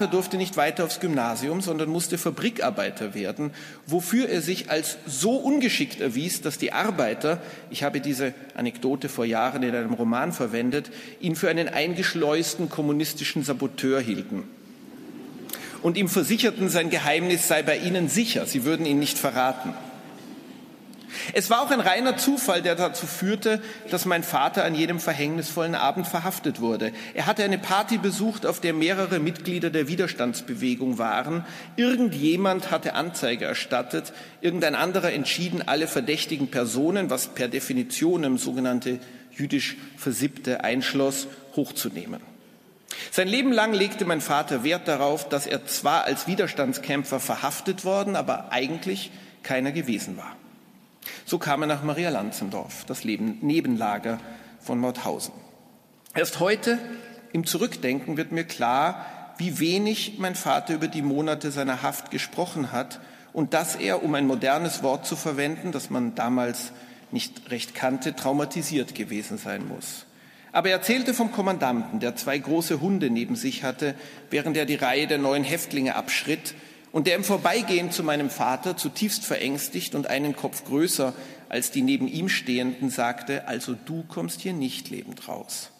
Er 0.00 0.06
durfte 0.06 0.36
nicht 0.36 0.56
weiter 0.56 0.84
aufs 0.84 1.00
Gymnasium, 1.00 1.60
sondern 1.60 1.88
musste 1.88 2.18
Fabrikarbeiter 2.18 3.14
werden, 3.14 3.50
wofür 3.84 4.28
er 4.28 4.42
sich 4.42 4.70
als 4.70 4.96
so 5.06 5.32
ungeschickt 5.32 6.00
erwies, 6.00 6.40
dass 6.40 6.56
die 6.56 6.72
Arbeiter, 6.72 7.42
ich 7.68 7.82
habe 7.82 8.00
diese 8.00 8.32
Anekdote 8.54 9.08
vor 9.08 9.24
Jahren 9.24 9.64
in 9.64 9.74
einem 9.74 9.94
Roman 9.94 10.32
verwendet, 10.32 10.92
ihn 11.18 11.34
für 11.34 11.50
einen 11.50 11.68
eingeschleusten 11.68 12.68
kommunistischen 12.68 13.42
Saboteur 13.42 14.00
hielten 14.00 14.44
und 15.82 15.96
ihm 15.96 16.08
versicherten, 16.08 16.68
sein 16.68 16.90
Geheimnis 16.90 17.48
sei 17.48 17.64
bei 17.64 17.78
ihnen 17.78 18.08
sicher, 18.08 18.46
sie 18.46 18.64
würden 18.64 18.86
ihn 18.86 19.00
nicht 19.00 19.18
verraten. 19.18 19.74
Es 21.32 21.50
war 21.50 21.62
auch 21.62 21.70
ein 21.70 21.80
reiner 21.80 22.16
Zufall, 22.16 22.62
der 22.62 22.74
dazu 22.74 23.06
führte, 23.06 23.60
dass 23.90 24.04
mein 24.04 24.22
Vater 24.22 24.64
an 24.64 24.74
jedem 24.74 25.00
verhängnisvollen 25.00 25.74
Abend 25.74 26.06
verhaftet 26.06 26.60
wurde. 26.60 26.92
Er 27.14 27.26
hatte 27.26 27.44
eine 27.44 27.58
Party 27.58 27.98
besucht, 27.98 28.46
auf 28.46 28.60
der 28.60 28.72
mehrere 28.74 29.18
Mitglieder 29.18 29.70
der 29.70 29.88
Widerstandsbewegung 29.88 30.98
waren. 30.98 31.44
Irgendjemand 31.76 32.70
hatte 32.70 32.94
Anzeige 32.94 33.44
erstattet, 33.44 34.12
irgendein 34.40 34.74
anderer 34.74 35.12
entschieden, 35.12 35.66
alle 35.66 35.86
verdächtigen 35.86 36.48
Personen, 36.48 37.10
was 37.10 37.28
per 37.28 37.48
Definition 37.48 38.24
im 38.24 38.38
sogenannte 38.38 38.98
jüdisch 39.30 39.76
Versippte 39.96 40.64
einschloss, 40.64 41.28
hochzunehmen. 41.56 42.20
Sein 43.10 43.28
Leben 43.28 43.52
lang 43.52 43.72
legte 43.72 44.04
mein 44.04 44.20
Vater 44.20 44.64
Wert 44.64 44.88
darauf, 44.88 45.28
dass 45.28 45.46
er 45.46 45.66
zwar 45.66 46.04
als 46.04 46.26
Widerstandskämpfer 46.26 47.20
verhaftet 47.20 47.84
worden, 47.84 48.16
aber 48.16 48.52
eigentlich 48.52 49.10
keiner 49.42 49.72
gewesen 49.72 50.16
war. 50.16 50.36
So 51.24 51.38
kam 51.38 51.62
er 51.62 51.66
nach 51.66 51.82
Maria 51.82 52.10
Lanzendorf, 52.10 52.84
das 52.86 53.04
Nebenlager 53.04 54.18
von 54.60 54.78
Mauthausen. 54.78 55.34
Erst 56.14 56.40
heute 56.40 56.78
im 57.32 57.46
Zurückdenken 57.46 58.16
wird 58.16 58.32
mir 58.32 58.44
klar, 58.44 59.06
wie 59.38 59.60
wenig 59.60 60.18
mein 60.18 60.34
Vater 60.34 60.74
über 60.74 60.88
die 60.88 61.02
Monate 61.02 61.50
seiner 61.50 61.82
Haft 61.82 62.10
gesprochen 62.10 62.72
hat 62.72 63.00
und 63.32 63.54
dass 63.54 63.76
er, 63.76 64.02
um 64.02 64.14
ein 64.14 64.26
modernes 64.26 64.82
Wort 64.82 65.06
zu 65.06 65.14
verwenden, 65.14 65.70
das 65.70 65.90
man 65.90 66.14
damals 66.14 66.72
nicht 67.12 67.50
recht 67.50 67.74
kannte, 67.74 68.16
traumatisiert 68.16 68.94
gewesen 68.94 69.38
sein 69.38 69.66
muss. 69.66 70.06
Aber 70.50 70.70
er 70.70 70.76
erzählte 70.76 71.14
vom 71.14 71.30
Kommandanten, 71.30 72.00
der 72.00 72.16
zwei 72.16 72.38
große 72.38 72.80
Hunde 72.80 73.10
neben 73.10 73.36
sich 73.36 73.62
hatte, 73.62 73.94
während 74.30 74.56
er 74.56 74.64
die 74.64 74.74
Reihe 74.74 75.06
der 75.06 75.18
neuen 75.18 75.44
Häftlinge 75.44 75.94
abschritt 75.94 76.54
und 76.92 77.06
der 77.06 77.16
im 77.16 77.24
Vorbeigehen 77.24 77.90
zu 77.90 78.02
meinem 78.02 78.30
Vater 78.30 78.76
zutiefst 78.76 79.24
verängstigt 79.24 79.94
und 79.94 80.06
einen 80.06 80.36
Kopf 80.36 80.64
größer 80.64 81.14
als 81.48 81.70
die 81.70 81.82
neben 81.82 82.08
ihm 82.08 82.28
stehenden 82.28 82.90
sagte, 82.90 83.48
also 83.48 83.74
du 83.86 84.04
kommst 84.08 84.40
hier 84.40 84.52
nicht 84.52 84.90
lebend 84.90 85.28
raus. 85.28 85.70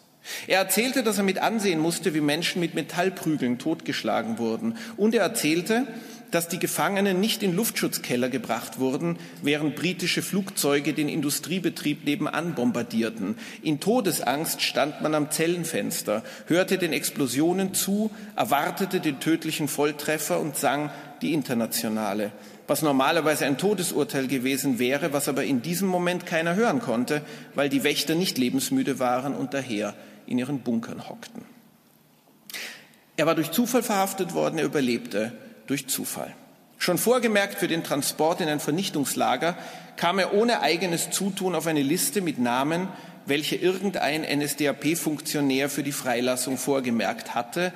Er 0.47 0.59
erzählte, 0.59 1.03
dass 1.03 1.17
er 1.17 1.23
mit 1.23 1.39
ansehen 1.39 1.79
musste, 1.79 2.13
wie 2.13 2.21
Menschen 2.21 2.59
mit 2.59 2.75
Metallprügeln 2.75 3.57
totgeschlagen 3.57 4.37
wurden. 4.37 4.77
Und 4.97 5.15
er 5.15 5.23
erzählte, 5.23 5.87
dass 6.31 6.47
die 6.47 6.59
Gefangenen 6.59 7.19
nicht 7.19 7.43
in 7.43 7.55
Luftschutzkeller 7.55 8.29
gebracht 8.29 8.79
wurden, 8.79 9.17
während 9.41 9.75
britische 9.75 10.21
Flugzeuge 10.21 10.93
den 10.93 11.09
Industriebetrieb 11.09 12.05
nebenan 12.05 12.55
bombardierten. 12.55 13.35
In 13.61 13.79
Todesangst 13.79 14.61
stand 14.61 15.01
man 15.01 15.15
am 15.15 15.31
Zellenfenster, 15.31 16.23
hörte 16.47 16.77
den 16.77 16.93
Explosionen 16.93 17.73
zu, 17.73 18.11
erwartete 18.35 18.99
den 18.99 19.19
tödlichen 19.19 19.67
Volltreffer 19.67 20.39
und 20.39 20.55
sang 20.55 20.91
die 21.21 21.33
Internationale, 21.33 22.31
was 22.67 22.81
normalerweise 22.81 23.45
ein 23.45 23.57
Todesurteil 23.57 24.27
gewesen 24.27 24.79
wäre, 24.79 25.11
was 25.11 25.27
aber 25.27 25.43
in 25.43 25.61
diesem 25.61 25.87
Moment 25.87 26.25
keiner 26.25 26.55
hören 26.55 26.79
konnte, 26.79 27.21
weil 27.55 27.69
die 27.69 27.83
Wächter 27.83 28.15
nicht 28.15 28.37
lebensmüde 28.37 28.99
waren 28.99 29.35
und 29.35 29.53
daher 29.53 29.95
in 30.27 30.37
ihren 30.37 30.59
Bunkern 30.59 31.09
hockten. 31.09 31.43
Er 33.17 33.25
war 33.25 33.35
durch 33.35 33.51
Zufall 33.51 33.83
verhaftet 33.83 34.33
worden, 34.33 34.59
er 34.59 34.65
überlebte 34.65 35.33
durch 35.69 35.87
Zufall. 35.87 36.33
Schon 36.79 36.97
vorgemerkt 36.97 37.59
für 37.59 37.67
den 37.67 37.83
Transport 37.83 38.41
in 38.41 38.49
ein 38.49 38.59
Vernichtungslager 38.59 39.57
kam 39.97 40.17
er 40.17 40.33
ohne 40.33 40.61
eigenes 40.61 41.11
Zutun 41.11 41.53
auf 41.53 41.67
eine 41.67 41.83
Liste 41.83 42.21
mit 42.21 42.39
Namen, 42.39 42.87
welche 43.25 43.55
irgendein 43.55 44.21
NSDAP-Funktionär 44.21 45.69
für 45.69 45.83
die 45.83 45.91
Freilassung 45.91 46.57
vorgemerkt 46.57 47.35
hatte, 47.35 47.73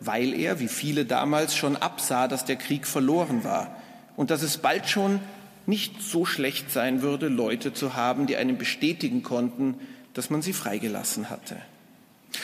weil 0.00 0.34
er, 0.34 0.58
wie 0.58 0.68
viele 0.68 1.04
damals, 1.04 1.54
schon 1.54 1.76
absah, 1.76 2.28
dass 2.28 2.44
der 2.44 2.56
Krieg 2.56 2.86
verloren 2.86 3.44
war 3.44 3.76
und 4.16 4.30
dass 4.30 4.42
es 4.42 4.58
bald 4.58 4.88
schon 4.88 5.20
nicht 5.66 6.02
so 6.02 6.24
schlecht 6.24 6.72
sein 6.72 7.02
würde, 7.02 7.28
Leute 7.28 7.72
zu 7.74 7.94
haben, 7.94 8.26
die 8.26 8.36
einem 8.36 8.58
bestätigen 8.58 9.22
konnten, 9.22 9.74
dass 10.14 10.30
man 10.30 10.42
sie 10.42 10.52
freigelassen 10.52 11.30
hatte. 11.30 11.56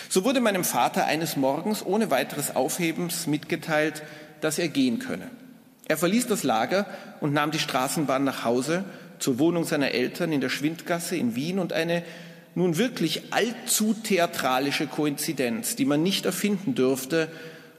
So 0.09 0.25
wurde 0.25 0.41
meinem 0.41 0.65
Vater 0.65 1.07
eines 1.07 1.37
Morgens 1.37 1.85
ohne 1.85 2.11
weiteres 2.11 2.55
Aufhebens 2.55 3.27
mitgeteilt, 3.27 4.03
dass 4.43 4.59
er 4.59 4.69
gehen 4.69 4.99
könne. 4.99 5.31
Er 5.89 5.97
verließ 5.97 6.27
das 6.27 6.43
Lager 6.43 6.87
und 7.21 7.33
nahm 7.33 7.51
die 7.51 7.59
Straßenbahn 7.59 8.23
nach 8.23 8.45
Hause 8.45 8.85
zur 9.19 9.39
Wohnung 9.39 9.65
seiner 9.65 9.93
Eltern 9.93 10.33
in 10.33 10.41
der 10.41 10.51
Schwindgasse 10.51 11.17
in 11.17 11.35
Wien 11.35 11.59
und 11.59 11.73
eine 11.73 12.03
nun 12.55 12.77
wirklich 12.77 13.23
allzu 13.31 13.95
theatralische 13.95 14.87
Koinzidenz, 14.87 15.75
die 15.77 15.87
man 15.87 16.03
nicht 16.03 16.27
erfinden 16.27 16.75
dürfte, 16.75 17.29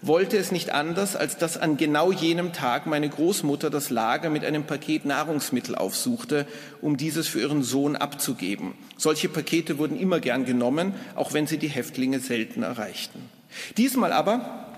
wollte 0.02 0.38
es 0.38 0.52
nicht 0.52 0.72
anders, 0.72 1.16
als 1.16 1.38
dass 1.38 1.58
an 1.58 1.78
genau 1.78 2.12
jenem 2.12 2.52
Tag 2.52 2.88
meine 2.88 3.08
Großmutter 3.08 3.70
das 3.70 3.90
Lager 3.90 4.30
mit 4.30 4.44
einem 4.44 4.66
Paket 4.66 5.06
Nahrungsmittel 5.06 5.76
aufsuchte, 5.76 6.46
um 6.82 6.98
dieses 6.98 7.28
für 7.28 7.40
ihren 7.40 7.64
Sohn 7.64 7.96
abzugeben. 7.96 8.74
Solche 8.98 9.30
Pakete 9.30 9.78
wurden 9.78 9.98
immer 9.98 10.20
gern 10.20 10.44
genommen, 10.44 10.94
auch 11.16 11.34
wenn 11.34 11.48
sie 11.48 11.58
die 11.58 11.70
Häftlinge 11.70 12.20
selten 12.20 12.64
erreichten. 12.64 13.30
Diesmal 13.78 14.12
aber 14.12 14.73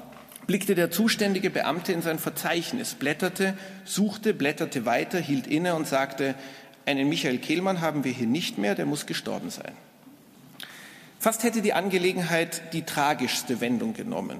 blickte 0.47 0.75
der 0.75 0.91
zuständige 0.91 1.49
Beamte 1.49 1.91
in 1.91 2.01
sein 2.01 2.19
Verzeichnis, 2.19 2.93
blätterte, 2.93 3.57
suchte, 3.83 4.33
blätterte 4.33 4.85
weiter, 4.85 5.19
hielt 5.19 5.47
inne 5.47 5.75
und 5.75 5.88
sagte, 5.88 6.36
einen 6.86 7.10
Michael 7.10 7.39
Kehlmann 7.39 7.81
haben 7.81 8.03
wir 8.03 8.12
hier 8.12 8.27
nicht 8.27 8.58
mehr, 8.58 8.75
der 8.75 8.86
muss 8.86 9.05
gestorben 9.05 9.49
sein. 9.49 9.73
Fast 11.19 11.43
hätte 11.43 11.62
die 11.62 11.73
Angelegenheit 11.73 12.73
die 12.73 12.84
tragischste 12.84 13.60
Wendung 13.60 13.93
genommen. 13.93 14.38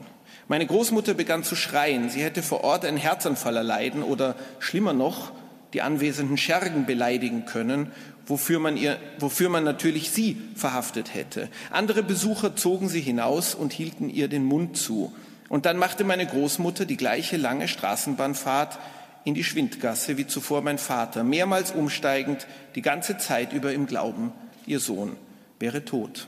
Meine 0.48 0.68
Großmutter 0.68 1.16
begann 1.16 1.44
zu 1.44 1.56
schreien, 1.56 2.10
sie 2.10 2.22
hätte 2.22 2.44
vor 2.44 2.64
Ort 2.64 2.86
einen 2.86 2.98
Herzanfall 2.98 3.58
erleiden 3.58 4.04
oder 4.04 4.36
schlimmer 4.60 4.94
noch, 4.94 5.32
die 5.74 5.82
anwesenden 5.82 6.38
Schergen 6.38 6.86
beleidigen 6.86 7.46
können, 7.46 7.92
wofür 8.28 8.60
man, 8.60 8.78
ihr, 8.78 9.00
wofür 9.18 9.50
man 9.50 9.64
natürlich 9.64 10.12
sie 10.12 10.38
verhaftet 10.56 11.16
hätte. 11.16 11.50
Andere 11.72 12.04
Besucher 12.04 12.56
zogen 12.56 12.90
sie 12.90 13.02
hinaus 13.02 13.56
und 13.56 13.74
hielten 13.74 14.10
ihr 14.10 14.28
den 14.28 14.44
Mund 14.46 14.78
zu. 14.78 15.12
Und 15.50 15.66
dann 15.66 15.78
machte 15.78 16.04
meine 16.04 16.26
Großmutter 16.26 16.86
die 16.86 16.98
gleiche 16.98 17.38
lange 17.38 17.68
Straßenbahnfahrt 17.68 18.80
in 19.24 19.34
die 19.34 19.44
Schwindgasse 19.44 20.18
wie 20.18 20.28
zuvor 20.28 20.62
mein 20.62 20.78
Vater, 20.78 21.24
mehrmals 21.24 21.72
umsteigend, 21.72 22.48
die 22.76 22.82
ganze 22.82 23.18
Zeit 23.18 23.54
über 23.54 23.74
im 23.74 23.88
Glauben, 23.88 24.32
ihr 24.66 24.80
Sohn 24.80 25.16
wäre 25.60 25.84
tot. 25.86 26.28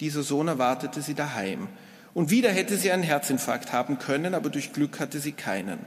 Dieser 0.00 0.22
Sohn 0.22 0.48
erwartete 0.48 1.02
sie 1.02 1.14
daheim. 1.14 1.68
Und 2.14 2.30
wieder 2.30 2.50
hätte 2.50 2.76
sie 2.76 2.90
einen 2.90 3.02
Herzinfarkt 3.02 3.72
haben 3.72 3.98
können, 3.98 4.34
aber 4.34 4.50
durch 4.50 4.72
Glück 4.72 5.00
hatte 5.00 5.20
sie 5.20 5.32
keinen. 5.32 5.78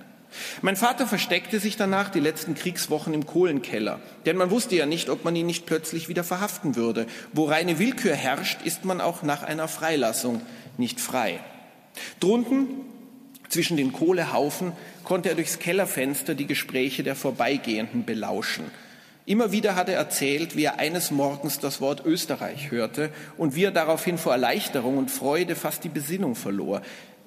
Mein 0.61 0.75
Vater 0.75 1.07
versteckte 1.07 1.59
sich 1.59 1.75
danach 1.75 2.09
die 2.09 2.19
letzten 2.19 2.53
Kriegswochen 2.53 3.15
im 3.15 3.25
Kohlenkeller, 3.25 3.99
denn 4.27 4.37
man 4.37 4.51
wusste 4.51 4.75
ja 4.75 4.85
nicht, 4.85 5.09
ob 5.09 5.25
man 5.25 5.35
ihn 5.35 5.47
nicht 5.47 5.65
plötzlich 5.65 6.07
wieder 6.07 6.23
verhaften 6.23 6.75
würde. 6.75 7.07
Wo 7.33 7.45
reine 7.45 7.79
Willkür 7.79 8.13
herrscht, 8.13 8.61
ist 8.63 8.85
man 8.85 9.01
auch 9.01 9.23
nach 9.23 9.41
einer 9.41 9.67
Freilassung 9.67 10.41
nicht 10.77 10.99
frei. 10.99 11.39
Drunten, 12.19 12.67
zwischen 13.49 13.77
den 13.77 13.91
Kohlehaufen, 13.91 14.73
konnte 15.03 15.29
er 15.29 15.35
durchs 15.35 15.59
Kellerfenster 15.59 16.35
die 16.35 16.45
Gespräche 16.45 17.03
der 17.03 17.15
Vorbeigehenden 17.15 18.05
belauschen. 18.05 18.65
Immer 19.25 19.51
wieder 19.51 19.75
hat 19.75 19.89
er 19.89 19.97
erzählt, 19.97 20.55
wie 20.55 20.63
er 20.63 20.79
eines 20.79 21.11
Morgens 21.11 21.59
das 21.59 21.81
Wort 21.81 22.03
Österreich 22.05 22.71
hörte 22.71 23.11
und 23.37 23.53
wie 23.53 23.63
er 23.63 23.71
daraufhin 23.71 24.17
vor 24.17 24.31
Erleichterung 24.31 24.97
und 24.97 25.11
Freude 25.11 25.55
fast 25.55 25.83
die 25.83 25.89
Besinnung 25.89 26.33
verlor. 26.33 26.81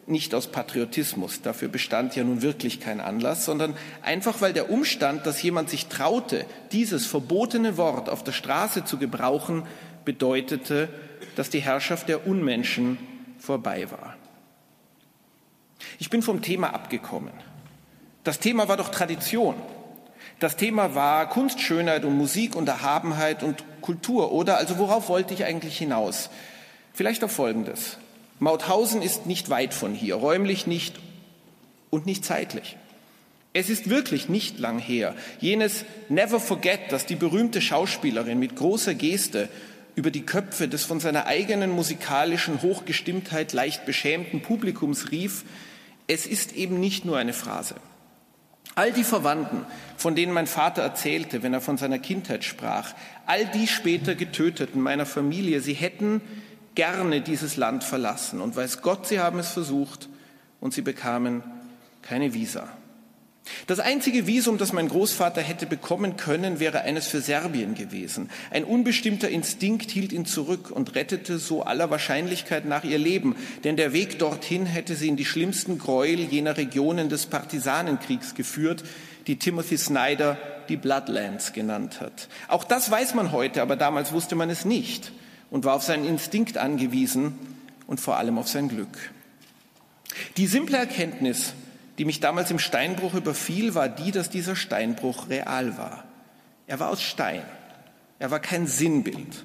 Nicht 0.08 0.34
aus 0.34 0.48
Patriotismus, 0.48 1.42
dafür 1.42 1.68
bestand 1.68 2.16
ja 2.16 2.24
nun 2.24 2.42
wirklich 2.42 2.80
kein 2.80 3.00
Anlass, 3.00 3.44
sondern 3.44 3.76
einfach 4.02 4.40
weil 4.40 4.52
der 4.52 4.68
Umstand, 4.68 5.26
dass 5.26 5.40
jemand 5.42 5.70
sich 5.70 5.86
traute, 5.86 6.44
dieses 6.72 7.06
verbotene 7.06 7.76
Wort 7.76 8.08
auf 8.08 8.24
der 8.24 8.32
Straße 8.32 8.84
zu 8.84 8.98
gebrauchen, 8.98 9.62
bedeutete, 10.04 10.88
dass 11.36 11.50
die 11.50 11.60
Herrschaft 11.60 12.08
der 12.08 12.26
Unmenschen 12.26 12.98
vorbei 13.38 13.88
war. 13.92 14.16
Ich 16.02 16.10
bin 16.10 16.20
vom 16.20 16.42
Thema 16.42 16.74
abgekommen. 16.74 17.30
Das 18.24 18.40
Thema 18.40 18.66
war 18.66 18.76
doch 18.76 18.88
Tradition. 18.88 19.54
Das 20.40 20.56
Thema 20.56 20.96
war 20.96 21.28
Kunstschönheit 21.28 22.04
und 22.04 22.18
Musik 22.18 22.56
und 22.56 22.68
Erhabenheit 22.68 23.44
und 23.44 23.62
Kultur, 23.82 24.32
oder? 24.32 24.56
Also 24.56 24.78
worauf 24.78 25.08
wollte 25.08 25.32
ich 25.32 25.44
eigentlich 25.44 25.78
hinaus? 25.78 26.28
Vielleicht 26.92 27.22
auf 27.22 27.30
Folgendes. 27.30 27.98
Mauthausen 28.40 29.00
ist 29.00 29.26
nicht 29.26 29.48
weit 29.48 29.74
von 29.74 29.94
hier, 29.94 30.16
räumlich 30.16 30.66
nicht 30.66 30.96
und 31.90 32.04
nicht 32.04 32.24
zeitlich. 32.24 32.76
Es 33.52 33.70
ist 33.70 33.88
wirklich 33.88 34.28
nicht 34.28 34.58
lang 34.58 34.80
her. 34.80 35.14
Jenes 35.38 35.84
Never 36.08 36.40
Forget, 36.40 36.80
das 36.90 37.06
die 37.06 37.14
berühmte 37.14 37.60
Schauspielerin 37.60 38.40
mit 38.40 38.56
großer 38.56 38.94
Geste 38.94 39.48
über 39.94 40.10
die 40.10 40.26
Köpfe 40.26 40.66
des 40.66 40.82
von 40.84 40.98
seiner 40.98 41.26
eigenen 41.26 41.70
musikalischen 41.70 42.60
Hochgestimmtheit 42.60 43.52
leicht 43.52 43.86
beschämten 43.86 44.42
Publikums 44.42 45.12
rief, 45.12 45.44
es 46.06 46.26
ist 46.26 46.52
eben 46.52 46.80
nicht 46.80 47.04
nur 47.04 47.16
eine 47.16 47.32
Phrase. 47.32 47.76
All 48.74 48.92
die 48.92 49.04
Verwandten, 49.04 49.66
von 49.96 50.14
denen 50.14 50.32
mein 50.32 50.46
Vater 50.46 50.82
erzählte, 50.82 51.42
wenn 51.42 51.52
er 51.52 51.60
von 51.60 51.76
seiner 51.76 51.98
Kindheit 51.98 52.44
sprach, 52.44 52.94
all 53.26 53.44
die 53.46 53.66
später 53.66 54.14
Getöteten 54.14 54.80
meiner 54.80 55.04
Familie, 55.04 55.60
sie 55.60 55.74
hätten 55.74 56.22
gerne 56.74 57.20
dieses 57.20 57.56
Land 57.56 57.84
verlassen. 57.84 58.40
Und 58.40 58.56
weiß 58.56 58.80
Gott, 58.80 59.06
sie 59.06 59.20
haben 59.20 59.38
es 59.38 59.50
versucht 59.50 60.08
und 60.60 60.72
sie 60.72 60.82
bekamen 60.82 61.42
keine 62.00 62.32
Visa. 62.32 62.68
Das 63.66 63.80
einzige 63.80 64.26
Visum, 64.26 64.56
das 64.56 64.72
mein 64.72 64.88
Großvater 64.88 65.40
hätte 65.40 65.66
bekommen 65.66 66.16
können, 66.16 66.60
wäre 66.60 66.82
eines 66.82 67.08
für 67.08 67.20
Serbien 67.20 67.74
gewesen. 67.74 68.30
Ein 68.50 68.64
unbestimmter 68.64 69.28
Instinkt 69.28 69.90
hielt 69.90 70.12
ihn 70.12 70.26
zurück 70.26 70.70
und 70.70 70.94
rettete 70.94 71.38
so 71.38 71.62
aller 71.62 71.90
Wahrscheinlichkeit 71.90 72.64
nach 72.64 72.84
ihr 72.84 72.98
Leben, 72.98 73.34
denn 73.64 73.76
der 73.76 73.92
Weg 73.92 74.18
dorthin 74.18 74.66
hätte 74.66 74.94
sie 74.94 75.08
in 75.08 75.16
die 75.16 75.24
schlimmsten 75.24 75.78
Gräuel 75.78 76.20
jener 76.20 76.56
Regionen 76.56 77.08
des 77.08 77.26
Partisanenkriegs 77.26 78.34
geführt, 78.34 78.84
die 79.26 79.38
Timothy 79.38 79.76
Snyder 79.76 80.38
die 80.68 80.76
Bloodlands 80.76 81.52
genannt 81.52 82.00
hat. 82.00 82.28
Auch 82.48 82.64
das 82.64 82.90
weiß 82.90 83.14
man 83.14 83.32
heute, 83.32 83.62
aber 83.62 83.76
damals 83.76 84.12
wusste 84.12 84.36
man 84.36 84.50
es 84.50 84.64
nicht 84.64 85.12
und 85.50 85.64
war 85.64 85.74
auf 85.74 85.82
seinen 85.82 86.06
Instinkt 86.06 86.58
angewiesen 86.58 87.34
und 87.86 88.00
vor 88.00 88.16
allem 88.16 88.38
auf 88.38 88.48
sein 88.48 88.68
Glück. 88.68 89.10
Die 90.36 90.46
simple 90.46 90.78
Erkenntnis, 90.78 91.54
die 91.98 92.04
mich 92.04 92.20
damals 92.20 92.50
im 92.50 92.58
Steinbruch 92.58 93.14
überfiel, 93.14 93.74
war 93.74 93.88
die, 93.88 94.10
dass 94.12 94.30
dieser 94.30 94.56
Steinbruch 94.56 95.28
real 95.28 95.76
war. 95.76 96.04
Er 96.66 96.80
war 96.80 96.88
aus 96.88 97.02
Stein. 97.02 97.42
Er 98.18 98.30
war 98.30 98.40
kein 98.40 98.66
Sinnbild. 98.66 99.44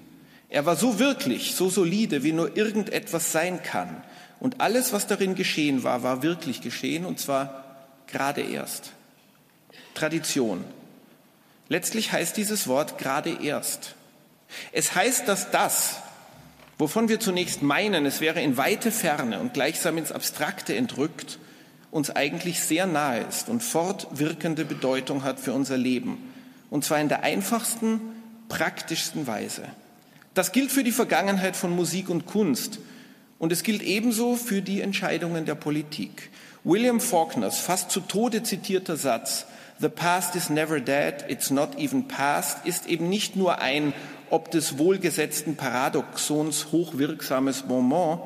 Er 0.49 0.65
war 0.65 0.75
so 0.75 0.99
wirklich, 0.99 1.55
so 1.55 1.69
solide, 1.69 2.23
wie 2.23 2.31
nur 2.31 2.55
irgendetwas 2.55 3.31
sein 3.31 3.61
kann. 3.63 4.01
Und 4.39 4.61
alles, 4.61 4.93
was 4.93 5.07
darin 5.07 5.35
geschehen 5.35 5.83
war, 5.83 6.03
war 6.03 6.23
wirklich 6.23 6.61
geschehen, 6.61 7.05
und 7.05 7.19
zwar 7.19 7.65
gerade 8.07 8.41
erst. 8.41 8.91
Tradition. 9.93 10.63
Letztlich 11.69 12.11
heißt 12.11 12.37
dieses 12.37 12.67
Wort 12.67 12.97
gerade 12.97 13.43
erst. 13.43 13.95
Es 14.71 14.95
heißt, 14.95 15.27
dass 15.27 15.51
das, 15.51 15.97
wovon 16.77 17.09
wir 17.09 17.19
zunächst 17.19 17.61
meinen, 17.61 18.05
es 18.05 18.21
wäre 18.21 18.41
in 18.41 18.55
weite 18.55 18.91
Ferne 18.91 19.39
und 19.39 19.53
gleichsam 19.53 19.97
ins 19.97 20.13
Abstrakte 20.13 20.75
entrückt, 20.75 21.39
uns 21.91 22.09
eigentlich 22.09 22.59
sehr 22.59 22.85
nahe 22.85 23.21
ist 23.21 23.49
und 23.49 23.63
fortwirkende 23.63 24.65
Bedeutung 24.65 25.23
hat 25.23 25.39
für 25.39 25.53
unser 25.53 25.77
Leben. 25.77 26.17
Und 26.69 26.83
zwar 26.83 26.99
in 26.99 27.09
der 27.09 27.23
einfachsten, 27.23 28.01
praktischsten 28.49 29.27
Weise. 29.27 29.63
Das 30.33 30.51
gilt 30.51 30.71
für 30.71 30.83
die 30.83 30.91
Vergangenheit 30.91 31.55
von 31.55 31.75
Musik 31.75 32.09
und 32.09 32.25
Kunst. 32.25 32.79
Und 33.39 33.51
es 33.51 33.63
gilt 33.63 33.81
ebenso 33.81 34.35
für 34.35 34.61
die 34.61 34.81
Entscheidungen 34.81 35.45
der 35.45 35.55
Politik. 35.55 36.29
William 36.63 36.99
Faulkners 36.99 37.59
fast 37.59 37.91
zu 37.91 38.01
Tode 38.01 38.43
zitierter 38.43 38.97
Satz, 38.97 39.45
The 39.79 39.89
past 39.89 40.35
is 40.35 40.49
never 40.49 40.79
dead, 40.79 41.25
it's 41.27 41.51
not 41.51 41.77
even 41.77 42.07
past, 42.07 42.65
ist 42.65 42.87
eben 42.87 43.09
nicht 43.09 43.35
nur 43.35 43.61
ein 43.61 43.93
ob 44.29 44.51
des 44.51 44.77
wohlgesetzten 44.77 45.55
Paradoxons 45.55 46.71
hochwirksames 46.71 47.65
Moment, 47.65 48.21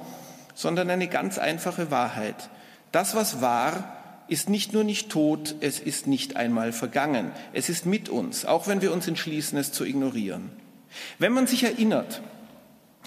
sondern 0.55 0.89
eine 0.89 1.07
ganz 1.07 1.37
einfache 1.37 1.91
Wahrheit. 1.91 2.49
Das, 2.91 3.15
was 3.15 3.41
war, 3.41 3.97
ist 4.27 4.49
nicht 4.49 4.73
nur 4.73 4.83
nicht 4.83 5.09
tot, 5.09 5.55
es 5.59 5.79
ist 5.79 6.07
nicht 6.07 6.37
einmal 6.37 6.71
vergangen. 6.71 7.31
Es 7.53 7.69
ist 7.69 7.85
mit 7.85 8.09
uns, 8.09 8.45
auch 8.45 8.67
wenn 8.67 8.81
wir 8.81 8.93
uns 8.93 9.07
entschließen, 9.07 9.57
es 9.57 9.71
zu 9.71 9.83
ignorieren. 9.83 10.49
Wenn 11.19 11.33
man 11.33 11.47
sich 11.47 11.63
erinnert, 11.63 12.21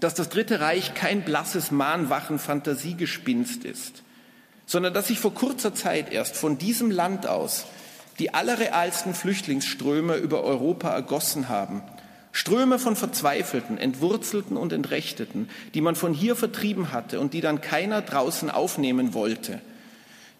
dass 0.01 0.14
das 0.14 0.29
Dritte 0.29 0.61
Reich 0.61 0.94
kein 0.94 1.23
blasses 1.23 1.70
Mahnwachen 1.70 2.38
Fantasiegespinst 2.38 3.64
ist, 3.64 4.03
sondern 4.66 4.94
dass 4.94 5.09
sich 5.09 5.18
vor 5.18 5.35
kurzer 5.35 5.75
Zeit 5.75 6.12
erst 6.12 6.37
von 6.37 6.59
diesem 6.59 6.90
Land 6.90 7.27
aus 7.27 7.66
die 8.18 8.33
allerrealsten 8.33 9.14
Flüchtlingsströme 9.14 10.16
über 10.16 10.44
Europa 10.44 10.90
ergossen 10.90 11.49
haben, 11.49 11.83
Ströme 12.33 12.79
von 12.79 12.97
Verzweifelten, 12.97 13.79
Entwurzelten 13.79 14.57
und 14.57 14.73
Entrechteten, 14.73 15.49
die 15.73 15.81
man 15.81 15.94
von 15.94 16.12
hier 16.12 16.37
vertrieben 16.37 16.92
hatte 16.92 17.20
und 17.20 17.33
die 17.33 17.40
dann 17.40 17.61
keiner 17.61 18.03
draußen 18.03 18.51
aufnehmen 18.51 19.14
wollte, 19.14 19.61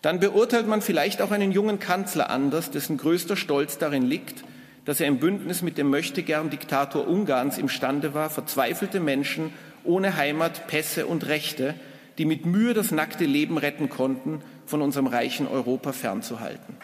dann 0.05 0.21
beurteilt 0.21 0.67
man 0.67 0.83
vielleicht 0.83 1.23
auch 1.23 1.31
einen 1.31 1.51
jungen 1.51 1.79
Kanzler 1.79 2.29
anders, 2.29 2.71
dessen 2.71 2.99
größter 2.99 3.37
Stolz 3.37 3.79
darin 3.79 4.03
liegt, 4.03 4.45
dass 4.85 5.01
er 5.01 5.07
im 5.07 5.19
Bündnis 5.19 5.63
mit 5.63 5.79
dem 5.79 5.89
Möchtegern-Diktator 5.89 7.09
Ungarns 7.09 7.57
imstande 7.57 8.13
war, 8.13 8.29
verzweifelte 8.29 9.01
Menschen 9.01 9.55
ohne 9.83 10.19
Heimat, 10.19 10.67
Pässe 10.67 11.07
und 11.07 11.27
Rechte, 11.27 11.75
die 12.19 12.27
mit 12.27 12.45
Mühe 12.45 12.75
das 12.75 12.91
nackte 12.91 13.25
Leben 13.25 13.57
retten 13.57 13.89
konnten, 13.89 14.43
von 14.67 14.83
unserem 14.83 15.07
reichen 15.07 15.49
Europa 15.49 15.93
fernzuhalten. 15.93 16.77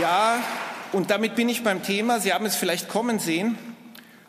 Ja, 0.00 0.42
und 0.92 1.10
damit 1.10 1.34
bin 1.34 1.50
ich 1.50 1.62
beim 1.62 1.82
Thema. 1.82 2.18
Sie 2.18 2.32
haben 2.32 2.46
es 2.46 2.56
vielleicht 2.56 2.88
kommen 2.88 3.18
sehen. 3.18 3.58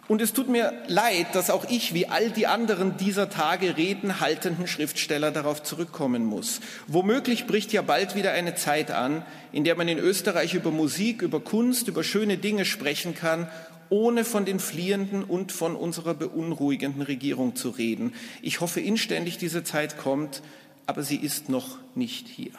Und 0.09 0.21
es 0.21 0.33
tut 0.33 0.49
mir 0.49 0.73
leid, 0.87 1.27
dass 1.33 1.49
auch 1.49 1.69
ich, 1.69 1.93
wie 1.93 2.07
all 2.07 2.29
die 2.29 2.47
anderen 2.47 2.97
dieser 2.97 3.29
Tage 3.29 3.77
reden 3.77 4.19
haltenden 4.19 4.67
Schriftsteller, 4.67 5.31
darauf 5.31 5.63
zurückkommen 5.63 6.25
muss. 6.25 6.59
Womöglich 6.87 7.47
bricht 7.47 7.71
ja 7.71 7.81
bald 7.81 8.13
wieder 8.13 8.33
eine 8.33 8.55
Zeit 8.55 8.91
an, 8.91 9.25
in 9.53 9.63
der 9.63 9.75
man 9.75 9.87
in 9.87 9.99
Österreich 9.99 10.53
über 10.53 10.71
Musik, 10.71 11.21
über 11.21 11.39
Kunst, 11.39 11.87
über 11.87 12.03
schöne 12.03 12.37
Dinge 12.37 12.65
sprechen 12.65 13.15
kann, 13.15 13.47
ohne 13.89 14.25
von 14.25 14.43
den 14.43 14.59
Fliehenden 14.59 15.23
und 15.23 15.53
von 15.53 15.77
unserer 15.77 16.13
beunruhigenden 16.13 17.03
Regierung 17.03 17.55
zu 17.55 17.69
reden. 17.69 18.13
Ich 18.41 18.59
hoffe 18.59 18.81
inständig, 18.81 19.37
diese 19.37 19.63
Zeit 19.63 19.97
kommt, 19.97 20.41
aber 20.87 21.03
sie 21.03 21.17
ist 21.17 21.47
noch 21.47 21.77
nicht 21.95 22.27
hier. 22.27 22.51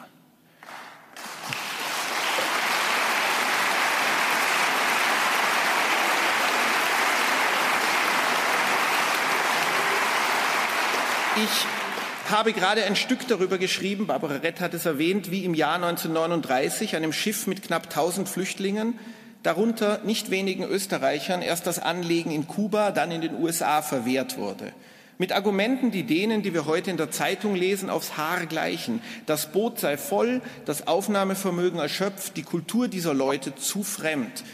Ich 11.37 12.31
habe 12.31 12.53
gerade 12.53 12.85
ein 12.85 12.95
Stück 12.95 13.27
darüber 13.27 13.57
geschrieben, 13.57 14.07
Barbara 14.07 14.37
Rett 14.37 14.61
hat 14.61 14.73
es 14.73 14.85
erwähnt, 14.85 15.31
wie 15.31 15.43
im 15.43 15.53
Jahr 15.53 15.75
1939 15.75 16.95
einem 16.95 17.11
Schiff 17.11 17.45
mit 17.45 17.61
knapp 17.61 17.87
1000 17.87 18.29
Flüchtlingen, 18.29 18.97
darunter 19.43 19.99
nicht 20.05 20.31
wenigen 20.31 20.63
Österreichern, 20.63 21.41
erst 21.41 21.67
das 21.67 21.79
Anlegen 21.79 22.31
in 22.31 22.47
Kuba, 22.47 22.91
dann 22.91 23.11
in 23.11 23.19
den 23.19 23.35
USA 23.35 23.81
verwehrt 23.81 24.37
wurde. 24.37 24.71
Mit 25.17 25.33
Argumenten, 25.33 25.91
die 25.91 26.03
denen, 26.03 26.41
die 26.41 26.53
wir 26.53 26.67
heute 26.67 26.89
in 26.89 26.95
der 26.97 27.11
Zeitung 27.11 27.53
lesen, 27.53 27.89
aufs 27.89 28.15
Haar 28.15 28.45
gleichen. 28.45 29.01
Das 29.25 29.51
Boot 29.51 29.77
sei 29.77 29.97
voll, 29.97 30.41
das 30.63 30.87
Aufnahmevermögen 30.87 31.79
erschöpft, 31.79 32.37
die 32.37 32.43
Kultur 32.43 32.87
dieser 32.87 33.13
Leute 33.13 33.55
zu 33.55 33.83
fremd. 33.83 34.45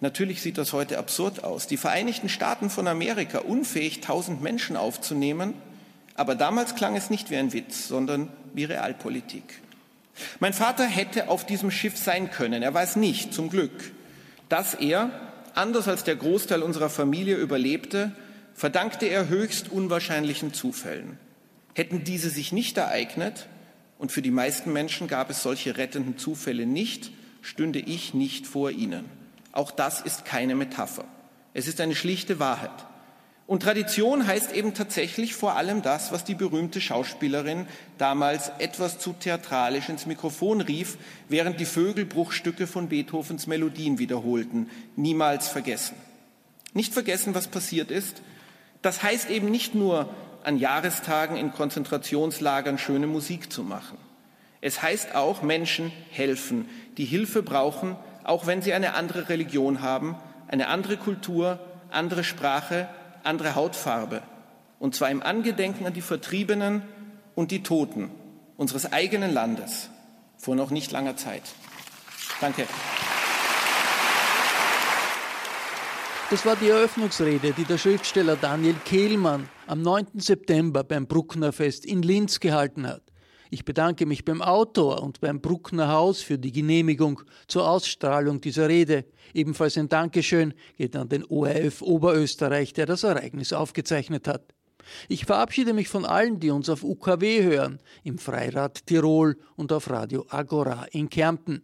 Natürlich 0.00 0.40
sieht 0.40 0.56
das 0.56 0.72
heute 0.72 0.96
absurd 0.96 1.44
aus. 1.44 1.66
Die 1.66 1.76
Vereinigten 1.76 2.30
Staaten 2.30 2.70
von 2.70 2.88
Amerika 2.88 3.40
unfähig, 3.40 4.00
tausend 4.00 4.40
Menschen 4.42 4.78
aufzunehmen, 4.78 5.52
aber 6.14 6.34
damals 6.34 6.74
klang 6.74 6.96
es 6.96 7.10
nicht 7.10 7.30
wie 7.30 7.36
ein 7.36 7.52
Witz, 7.52 7.88
sondern 7.88 8.28
wie 8.54 8.64
Realpolitik. 8.64 9.60
Mein 10.40 10.52
Vater 10.52 10.84
hätte 10.84 11.28
auf 11.28 11.46
diesem 11.46 11.70
Schiff 11.70 11.96
sein 11.96 12.30
können. 12.30 12.62
Er 12.62 12.74
weiß 12.74 12.96
nicht, 12.96 13.32
zum 13.32 13.48
Glück. 13.48 13.92
Dass 14.48 14.74
er, 14.74 15.10
anders 15.54 15.88
als 15.88 16.04
der 16.04 16.16
Großteil 16.16 16.62
unserer 16.62 16.90
Familie, 16.90 17.36
überlebte, 17.36 18.12
verdankte 18.54 19.06
er 19.06 19.28
höchst 19.28 19.70
unwahrscheinlichen 19.70 20.52
Zufällen. 20.52 21.18
Hätten 21.74 22.04
diese 22.04 22.28
sich 22.28 22.52
nicht 22.52 22.76
ereignet, 22.76 23.46
und 23.98 24.10
für 24.10 24.20
die 24.20 24.32
meisten 24.32 24.72
Menschen 24.72 25.06
gab 25.06 25.30
es 25.30 25.44
solche 25.44 25.76
rettenden 25.76 26.18
Zufälle 26.18 26.66
nicht, 26.66 27.12
stünde 27.40 27.78
ich 27.78 28.14
nicht 28.14 28.48
vor 28.48 28.72
ihnen. 28.72 29.04
Auch 29.52 29.70
das 29.70 30.00
ist 30.00 30.24
keine 30.24 30.56
Metapher. 30.56 31.04
Es 31.54 31.68
ist 31.68 31.80
eine 31.80 31.94
schlichte 31.94 32.40
Wahrheit. 32.40 32.72
Und 33.46 33.64
Tradition 33.64 34.26
heißt 34.26 34.52
eben 34.52 34.72
tatsächlich 34.72 35.34
vor 35.34 35.56
allem 35.56 35.82
das, 35.82 36.12
was 36.12 36.24
die 36.24 36.34
berühmte 36.34 36.80
Schauspielerin 36.80 37.66
damals 37.98 38.52
etwas 38.58 38.98
zu 38.98 39.12
theatralisch 39.12 39.88
ins 39.88 40.06
Mikrofon 40.06 40.60
rief, 40.60 40.96
während 41.28 41.58
die 41.58 41.66
Vögel 41.66 42.04
Bruchstücke 42.04 42.66
von 42.66 42.88
Beethovens 42.88 43.46
Melodien 43.46 43.98
wiederholten. 43.98 44.70
Niemals 44.96 45.48
vergessen. 45.48 45.96
Nicht 46.72 46.94
vergessen, 46.94 47.34
was 47.34 47.48
passiert 47.48 47.90
ist. 47.90 48.22
Das 48.80 49.02
heißt 49.02 49.28
eben 49.28 49.50
nicht 49.50 49.74
nur 49.74 50.08
an 50.44 50.56
Jahrestagen 50.56 51.36
in 51.36 51.52
Konzentrationslagern 51.52 52.78
schöne 52.78 53.06
Musik 53.06 53.52
zu 53.52 53.62
machen. 53.62 53.98
Es 54.60 54.80
heißt 54.80 55.14
auch 55.14 55.42
Menschen 55.42 55.92
helfen, 56.10 56.68
die 56.96 57.04
Hilfe 57.04 57.42
brauchen, 57.42 57.96
auch 58.24 58.46
wenn 58.46 58.62
sie 58.62 58.72
eine 58.72 58.94
andere 58.94 59.28
Religion 59.28 59.82
haben, 59.82 60.16
eine 60.48 60.68
andere 60.68 60.96
Kultur, 60.96 61.58
andere 61.90 62.24
Sprache, 62.24 62.88
andere 63.24 63.54
Hautfarbe, 63.54 64.22
und 64.78 64.94
zwar 64.94 65.10
im 65.10 65.22
Angedenken 65.22 65.86
an 65.86 65.92
die 65.92 66.00
Vertriebenen 66.00 66.82
und 67.34 67.50
die 67.50 67.62
Toten 67.62 68.10
unseres 68.56 68.92
eigenen 68.92 69.32
Landes 69.32 69.90
vor 70.36 70.56
noch 70.56 70.70
nicht 70.70 70.90
langer 70.92 71.16
Zeit. 71.16 71.42
Danke. 72.40 72.66
Das 76.30 76.46
war 76.46 76.56
die 76.56 76.70
Eröffnungsrede, 76.70 77.52
die 77.52 77.64
der 77.64 77.76
Schriftsteller 77.76 78.36
Daniel 78.36 78.74
Kehlmann 78.86 79.48
am 79.66 79.82
9. 79.82 80.06
September 80.14 80.82
beim 80.82 81.06
Brucknerfest 81.06 81.84
in 81.84 82.02
Linz 82.02 82.40
gehalten 82.40 82.88
hat. 82.88 83.02
Ich 83.54 83.66
bedanke 83.66 84.06
mich 84.06 84.24
beim 84.24 84.40
Autor 84.40 85.02
und 85.02 85.20
beim 85.20 85.42
Bruckner 85.42 85.88
Haus 85.88 86.22
für 86.22 86.38
die 86.38 86.52
Genehmigung 86.52 87.20
zur 87.48 87.68
Ausstrahlung 87.68 88.40
dieser 88.40 88.66
Rede. 88.66 89.04
Ebenfalls 89.34 89.76
ein 89.76 89.90
Dankeschön 89.90 90.54
geht 90.78 90.96
an 90.96 91.10
den 91.10 91.22
ORF 91.26 91.82
Oberösterreich, 91.82 92.72
der 92.72 92.86
das 92.86 93.02
Ereignis 93.02 93.52
aufgezeichnet 93.52 94.26
hat. 94.26 94.54
Ich 95.06 95.26
verabschiede 95.26 95.74
mich 95.74 95.88
von 95.90 96.06
allen, 96.06 96.40
die 96.40 96.48
uns 96.48 96.70
auf 96.70 96.82
UKW 96.82 97.42
hören, 97.42 97.78
im 98.04 98.16
Freirad 98.16 98.86
Tirol 98.86 99.36
und 99.54 99.70
auf 99.70 99.90
Radio 99.90 100.24
Agora 100.30 100.86
in 100.90 101.10
Kärnten. 101.10 101.60